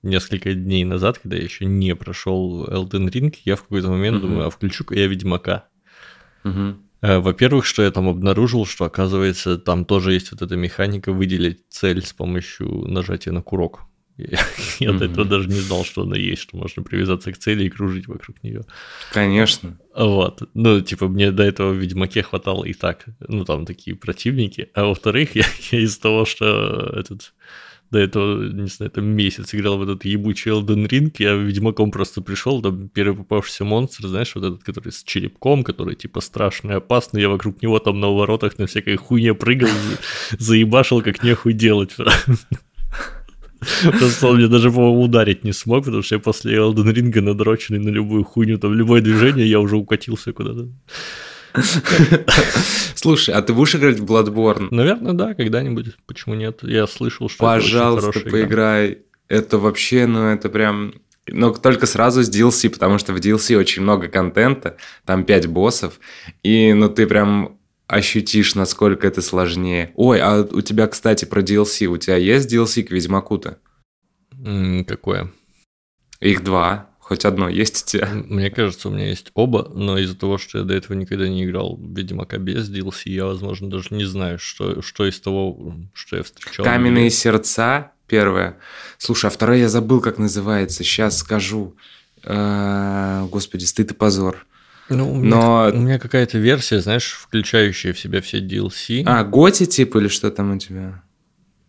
несколько 0.02 0.54
дней 0.54 0.84
назад, 0.84 1.18
когда 1.18 1.36
я 1.36 1.42
еще 1.42 1.64
не 1.64 1.94
прошел 1.94 2.64
Elden 2.66 3.10
Ring, 3.10 3.34
я 3.44 3.56
в 3.56 3.62
какой-то 3.62 3.88
момент 3.90 4.18
угу. 4.18 4.28
думаю, 4.28 4.46
а 4.46 4.50
включу-ка 4.50 4.94
я 4.94 5.06
Ведьмака. 5.06 5.68
Угу. 6.44 6.76
Во-первых, 7.02 7.66
что 7.66 7.82
я 7.82 7.90
там 7.90 8.08
обнаружил, 8.08 8.64
что 8.64 8.84
оказывается 8.84 9.58
там 9.58 9.84
тоже 9.84 10.14
есть 10.14 10.32
вот 10.32 10.42
эта 10.42 10.56
механика 10.56 11.12
выделить 11.12 11.60
цель 11.68 12.02
с 12.02 12.12
помощью 12.12 12.68
нажатия 12.88 13.32
на 13.32 13.42
курок. 13.42 13.80
Я, 14.78 14.92
до 14.92 15.04
этого 15.04 15.24
даже 15.24 15.48
не 15.48 15.60
знал, 15.60 15.84
что 15.84 16.02
она 16.02 16.16
есть, 16.16 16.42
что 16.42 16.56
можно 16.56 16.82
привязаться 16.82 17.32
к 17.32 17.38
цели 17.38 17.64
и 17.64 17.70
кружить 17.70 18.08
вокруг 18.08 18.42
нее. 18.42 18.62
Конечно. 19.12 19.78
Вот. 19.94 20.42
Ну, 20.54 20.80
типа, 20.80 21.08
мне 21.08 21.32
до 21.32 21.42
этого 21.42 21.72
в 21.72 21.76
Ведьмаке 21.76 22.22
хватало 22.22 22.64
и 22.64 22.72
так, 22.72 23.04
ну, 23.28 23.44
там 23.44 23.66
такие 23.66 23.96
противники. 23.96 24.70
А 24.74 24.84
во-вторых, 24.84 25.30
я, 25.34 25.44
я 25.70 25.80
из 25.80 25.98
того, 25.98 26.24
что 26.24 26.92
этот 26.96 27.34
до 27.90 27.98
этого, 27.98 28.42
не 28.42 28.68
знаю, 28.68 28.90
там 28.90 29.06
месяц 29.06 29.54
играл 29.54 29.78
в 29.78 29.82
этот 29.82 30.04
ебучий 30.04 30.50
Elden 30.50 30.88
Ring, 30.88 31.14
я 31.18 31.34
Ведьмаком 31.34 31.90
просто 31.90 32.20
пришел, 32.20 32.60
там 32.60 32.88
первый 32.88 33.16
попавшийся 33.18 33.64
монстр, 33.64 34.08
знаешь, 34.08 34.34
вот 34.34 34.44
этот, 34.44 34.64
который 34.64 34.90
с 34.90 35.04
черепком, 35.04 35.62
который 35.62 35.94
типа 35.94 36.20
страшный, 36.20 36.76
опасный, 36.76 37.22
я 37.22 37.28
вокруг 37.28 37.62
него 37.62 37.78
там 37.78 38.00
на 38.00 38.08
воротах 38.08 38.58
на 38.58 38.66
всякой 38.66 38.96
хуйне 38.96 39.34
прыгал, 39.34 39.68
заебашил, 40.38 41.00
как 41.02 41.22
нехуй 41.22 41.52
делать. 41.52 41.94
Просто 43.82 44.28
он 44.28 44.36
мне 44.36 44.48
даже, 44.48 44.70
по-моему, 44.70 45.02
ударить 45.02 45.44
не 45.44 45.52
смог, 45.52 45.84
потому 45.84 46.02
что 46.02 46.16
я 46.16 46.20
после 46.20 46.56
Elden 46.56 46.92
Ring 46.92 47.20
надроченный 47.20 47.80
на 47.80 47.90
любую 47.90 48.24
хуйню, 48.24 48.58
там, 48.58 48.74
любое 48.74 49.00
движение, 49.00 49.48
я 49.48 49.60
уже 49.60 49.76
укатился 49.76 50.32
куда-то. 50.32 50.68
Слушай, 52.94 53.34
а 53.34 53.42
ты 53.42 53.52
будешь 53.52 53.74
играть 53.74 53.98
в 53.98 54.04
Bloodborne? 54.04 54.68
Наверное, 54.70 55.12
да, 55.12 55.34
когда-нибудь. 55.34 55.96
Почему 56.06 56.34
нет? 56.34 56.58
Я 56.62 56.86
слышал, 56.86 57.28
что 57.28 57.44
Пожалуйста, 57.44 58.20
поиграй. 58.20 58.86
Игра. 58.88 59.00
Это 59.28 59.58
вообще, 59.58 60.06
ну, 60.06 60.26
это 60.26 60.48
прям... 60.48 60.94
Но 61.28 61.50
только 61.50 61.86
сразу 61.86 62.22
с 62.22 62.30
DLC, 62.30 62.70
потому 62.70 62.98
что 62.98 63.12
в 63.12 63.16
DLC 63.16 63.56
очень 63.56 63.82
много 63.82 64.06
контента, 64.06 64.76
там 65.04 65.24
5 65.24 65.48
боссов, 65.48 65.98
и 66.44 66.72
ну 66.72 66.88
ты 66.88 67.06
прям 67.08 67.55
ощутишь, 67.86 68.54
насколько 68.54 69.06
это 69.06 69.22
сложнее. 69.22 69.92
Ой, 69.94 70.20
а 70.20 70.42
у 70.42 70.60
тебя, 70.60 70.86
кстати, 70.86 71.24
про 71.24 71.42
DLC. 71.42 71.86
У 71.86 71.96
тебя 71.96 72.16
есть 72.16 72.52
DLC 72.52 72.82
к 72.82 72.90
Ведьмаку-то? 72.90 73.58
Какое? 74.86 75.32
Их 76.20 76.42
два. 76.42 76.90
Хоть 76.98 77.24
одно 77.24 77.48
есть 77.48 77.84
у 77.84 77.86
тебя? 77.86 78.08
Мне 78.12 78.50
кажется, 78.50 78.88
у 78.88 78.90
меня 78.90 79.08
есть 79.08 79.30
оба, 79.34 79.70
но 79.72 79.96
из-за 79.98 80.16
того, 80.16 80.38
что 80.38 80.58
я 80.58 80.64
до 80.64 80.74
этого 80.74 80.96
никогда 80.96 81.28
не 81.28 81.44
играл 81.44 81.76
в 81.76 81.96
Ведьмака 81.96 82.38
без 82.38 82.68
DLC, 82.68 83.02
я, 83.04 83.26
возможно, 83.26 83.70
даже 83.70 83.88
не 83.92 84.04
знаю, 84.04 84.40
что, 84.40 84.82
что 84.82 85.06
из 85.06 85.20
того, 85.20 85.74
что 85.94 86.16
я 86.16 86.24
встречал. 86.24 86.64
Каменные 86.64 87.10
сердца 87.10 87.92
первое. 88.08 88.58
Слушай, 88.98 89.26
а 89.26 89.30
второе 89.30 89.58
я 89.58 89.68
забыл, 89.68 90.00
как 90.00 90.18
называется. 90.18 90.82
Сейчас 90.82 91.18
скажу. 91.18 91.76
Э, 92.24 93.26
господи, 93.30 93.64
стыд 93.64 93.92
и 93.92 93.94
позор. 93.94 94.44
Ну, 94.88 95.12
у 95.12 95.16
меня, 95.16 95.36
Но... 95.36 95.70
у 95.74 95.80
меня 95.80 95.98
какая-то 95.98 96.38
версия, 96.38 96.80
знаешь, 96.80 97.12
включающая 97.12 97.92
в 97.92 97.98
себя 97.98 98.20
все 98.20 98.38
DLC. 98.38 99.02
А, 99.04 99.24
Готи 99.24 99.66
типа 99.66 99.98
или 99.98 100.08
что 100.08 100.30
там 100.30 100.52
у 100.52 100.58
тебя? 100.58 101.02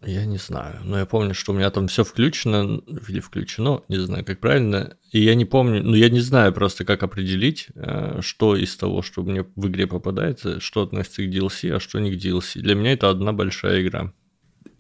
Я 0.06 0.26
не 0.26 0.38
знаю, 0.38 0.80
но 0.84 1.00
я 1.00 1.08
помню, 1.08 1.34
что 1.34 1.52
у 1.52 1.56
меня 1.56 1.72
там 1.72 1.88
все 1.88 2.04
включено 2.04 2.82
или 3.08 3.20
включено, 3.20 3.82
не 3.90 3.98
знаю, 3.98 4.24
как 4.24 4.40
правильно. 4.40 4.96
И 5.12 5.20
я 5.20 5.34
не 5.34 5.46
помню, 5.46 5.84
ну 5.84 5.96
я 5.96 6.10
не 6.10 6.20
знаю 6.20 6.54
просто, 6.54 6.86
как 6.86 7.02
определить, 7.02 7.70
э, 7.74 8.20
что 8.22 8.56
из 8.56 8.78
того, 8.78 9.02
что 9.02 9.24
мне 9.24 9.44
в 9.56 9.68
игре 9.68 9.88
попадается, 9.88 10.60
что 10.60 10.84
относится 10.84 11.24
к 11.24 11.30
DLC, 11.30 11.72
а 11.72 11.80
что 11.80 12.00
не 12.00 12.12
к 12.12 12.16
DLC. 12.16 12.62
Для 12.62 12.76
меня 12.76 12.94
это 12.94 13.10
одна 13.10 13.34
большая 13.34 13.82
игра. 13.82 14.14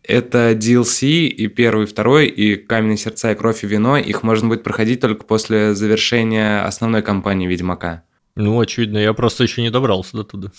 Это 0.03 0.53
DLC 0.53 1.25
и 1.25 1.47
первый, 1.47 1.83
и 1.83 1.87
второй, 1.87 2.27
и 2.27 2.55
Каменные 2.55 2.97
сердца, 2.97 3.31
и 3.31 3.35
Кровь 3.35 3.63
и 3.63 3.67
вино. 3.67 3.97
Их 3.97 4.23
можно 4.23 4.47
будет 4.47 4.63
проходить 4.63 5.01
только 5.01 5.25
после 5.25 5.73
завершения 5.73 6.61
основной 6.61 7.01
кампании 7.01 7.47
Ведьмака. 7.47 8.03
Ну, 8.37 8.59
очевидно, 8.59 8.99
я 8.99 9.13
просто 9.13 9.43
еще 9.43 9.61
не 9.61 9.71
добрался 9.71 10.17
до 10.17 10.23
туда. 10.23 10.51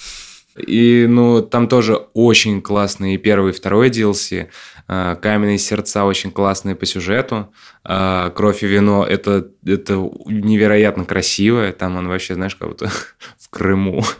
И, 0.56 1.06
ну, 1.08 1.42
там 1.42 1.68
тоже 1.68 1.94
очень 2.14 2.60
классные 2.60 3.16
первый 3.18 3.52
и 3.52 3.54
второй 3.54 3.90
DLC. 3.90 4.48
А, 4.88 5.14
Каменные 5.14 5.58
сердца 5.58 6.04
очень 6.04 6.32
классные 6.32 6.74
по 6.74 6.84
сюжету. 6.86 7.52
А, 7.84 8.30
Кровь 8.30 8.64
и 8.64 8.66
вино 8.66 9.06
это, 9.08 9.48
это 9.64 9.94
невероятно 10.26 11.04
красивое. 11.04 11.72
Там 11.72 11.96
он 11.96 12.08
вообще, 12.08 12.34
знаешь, 12.34 12.56
как 12.56 12.68
будто 12.68 12.90
в 13.38 13.48
Крыму. 13.50 14.04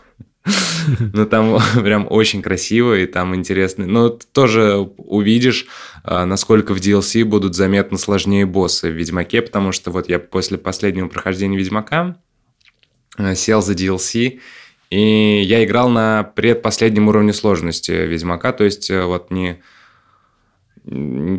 Ну, 1.12 1.26
там 1.26 1.58
прям 1.82 2.06
очень 2.08 2.40
красиво 2.40 2.94
и 2.96 3.06
там 3.06 3.34
интересно. 3.34 3.86
Но 3.86 4.08
тоже 4.08 4.78
увидишь, 4.96 5.66
а, 6.04 6.24
насколько 6.24 6.72
в 6.72 6.78
DLC 6.78 7.24
будут 7.24 7.54
заметно 7.54 7.98
сложнее 7.98 8.46
боссы 8.46 8.88
в 8.88 8.94
Ведьмаке, 8.94 9.42
потому 9.42 9.72
что 9.72 9.90
вот 9.90 10.08
я 10.08 10.18
после 10.18 10.56
последнего 10.56 11.08
прохождения 11.08 11.58
Ведьмака 11.58 12.16
сел 13.34 13.62
за 13.62 13.74
DLC, 13.74 14.40
и 14.90 15.42
я 15.42 15.64
играл 15.64 15.88
на 15.90 16.24
предпоследнем 16.24 17.08
уровне 17.08 17.32
сложности 17.32 17.90
Ведьмака, 17.90 18.52
то 18.52 18.64
есть 18.64 18.90
э, 18.90 19.04
вот 19.04 19.30
не... 19.30 19.60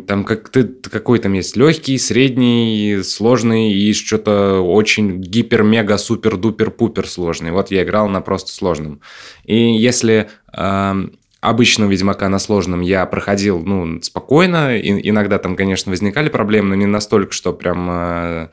Там 0.06 0.24
как 0.24 0.48
ты, 0.50 0.62
какой 0.64 1.18
там 1.18 1.32
есть 1.32 1.56
легкий, 1.56 1.98
средний, 1.98 3.00
сложный 3.02 3.72
и 3.72 3.92
что-то 3.92 4.60
очень 4.60 5.20
гипер-мега-супер-дупер-пупер 5.20 7.08
сложный. 7.08 7.50
Вот 7.50 7.72
я 7.72 7.82
играл 7.82 8.08
на 8.08 8.20
просто 8.20 8.52
сложном. 8.52 9.00
И 9.44 9.76
если 9.76 10.28
э, 10.56 11.08
обычного 11.40 11.90
Ведьмака 11.90 12.28
на 12.28 12.38
сложном 12.38 12.80
я 12.80 13.04
проходил 13.06 13.58
ну, 13.58 14.00
спокойно, 14.02 14.76
и, 14.78 15.08
иногда 15.08 15.40
там, 15.40 15.56
конечно, 15.56 15.90
возникали 15.90 16.28
проблемы, 16.28 16.68
но 16.68 16.74
не 16.76 16.86
настолько, 16.86 17.32
что 17.32 17.52
прям... 17.52 17.90
Э, 17.90 18.48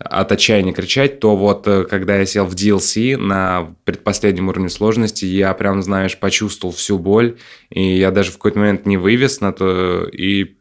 от 0.00 0.32
отчаяния 0.32 0.72
кричать, 0.72 1.20
то 1.20 1.36
вот 1.36 1.66
э, 1.68 1.84
когда 1.84 2.16
я 2.16 2.24
сел 2.24 2.46
в 2.46 2.54
DLC 2.54 3.18
на 3.18 3.74
предпоследнем 3.84 4.48
уровне 4.48 4.70
сложности, 4.70 5.26
я 5.26 5.52
прям, 5.52 5.82
знаешь, 5.82 6.18
почувствовал 6.18 6.74
всю 6.74 6.98
боль, 6.98 7.36
и 7.68 7.98
я 7.98 8.10
даже 8.10 8.30
в 8.30 8.34
какой-то 8.34 8.58
момент 8.58 8.86
не 8.86 8.96
вывез 8.96 9.40
на 9.40 9.52
то 9.52 10.04
и 10.04 10.56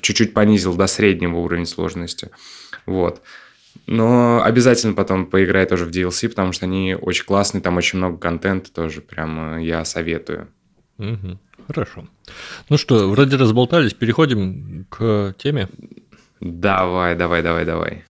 чуть-чуть 0.00 0.32
понизил 0.34 0.74
до 0.76 0.86
среднего 0.86 1.38
уровня 1.38 1.66
сложности. 1.66 2.30
Вот. 2.86 3.22
Но 3.86 4.40
обязательно 4.42 4.94
потом 4.94 5.26
поиграй 5.26 5.66
тоже 5.66 5.84
в 5.84 5.90
DLC, 5.90 6.28
потому 6.28 6.52
что 6.52 6.66
они 6.66 6.94
очень 6.94 7.24
классные, 7.24 7.60
там 7.60 7.76
очень 7.76 7.98
много 7.98 8.18
контента 8.18 8.72
тоже, 8.72 9.00
прям 9.00 9.56
э, 9.56 9.64
я 9.64 9.84
советую. 9.84 10.46
Угу. 10.98 11.38
Хорошо. 11.66 12.06
Ну 12.68 12.76
что, 12.76 13.10
вроде 13.10 13.36
разболтались, 13.36 13.94
переходим 13.94 14.86
к 14.88 15.34
теме. 15.38 15.68
Давай, 16.40 17.16
давай, 17.16 17.42
давай, 17.42 17.64
давай. 17.64 18.04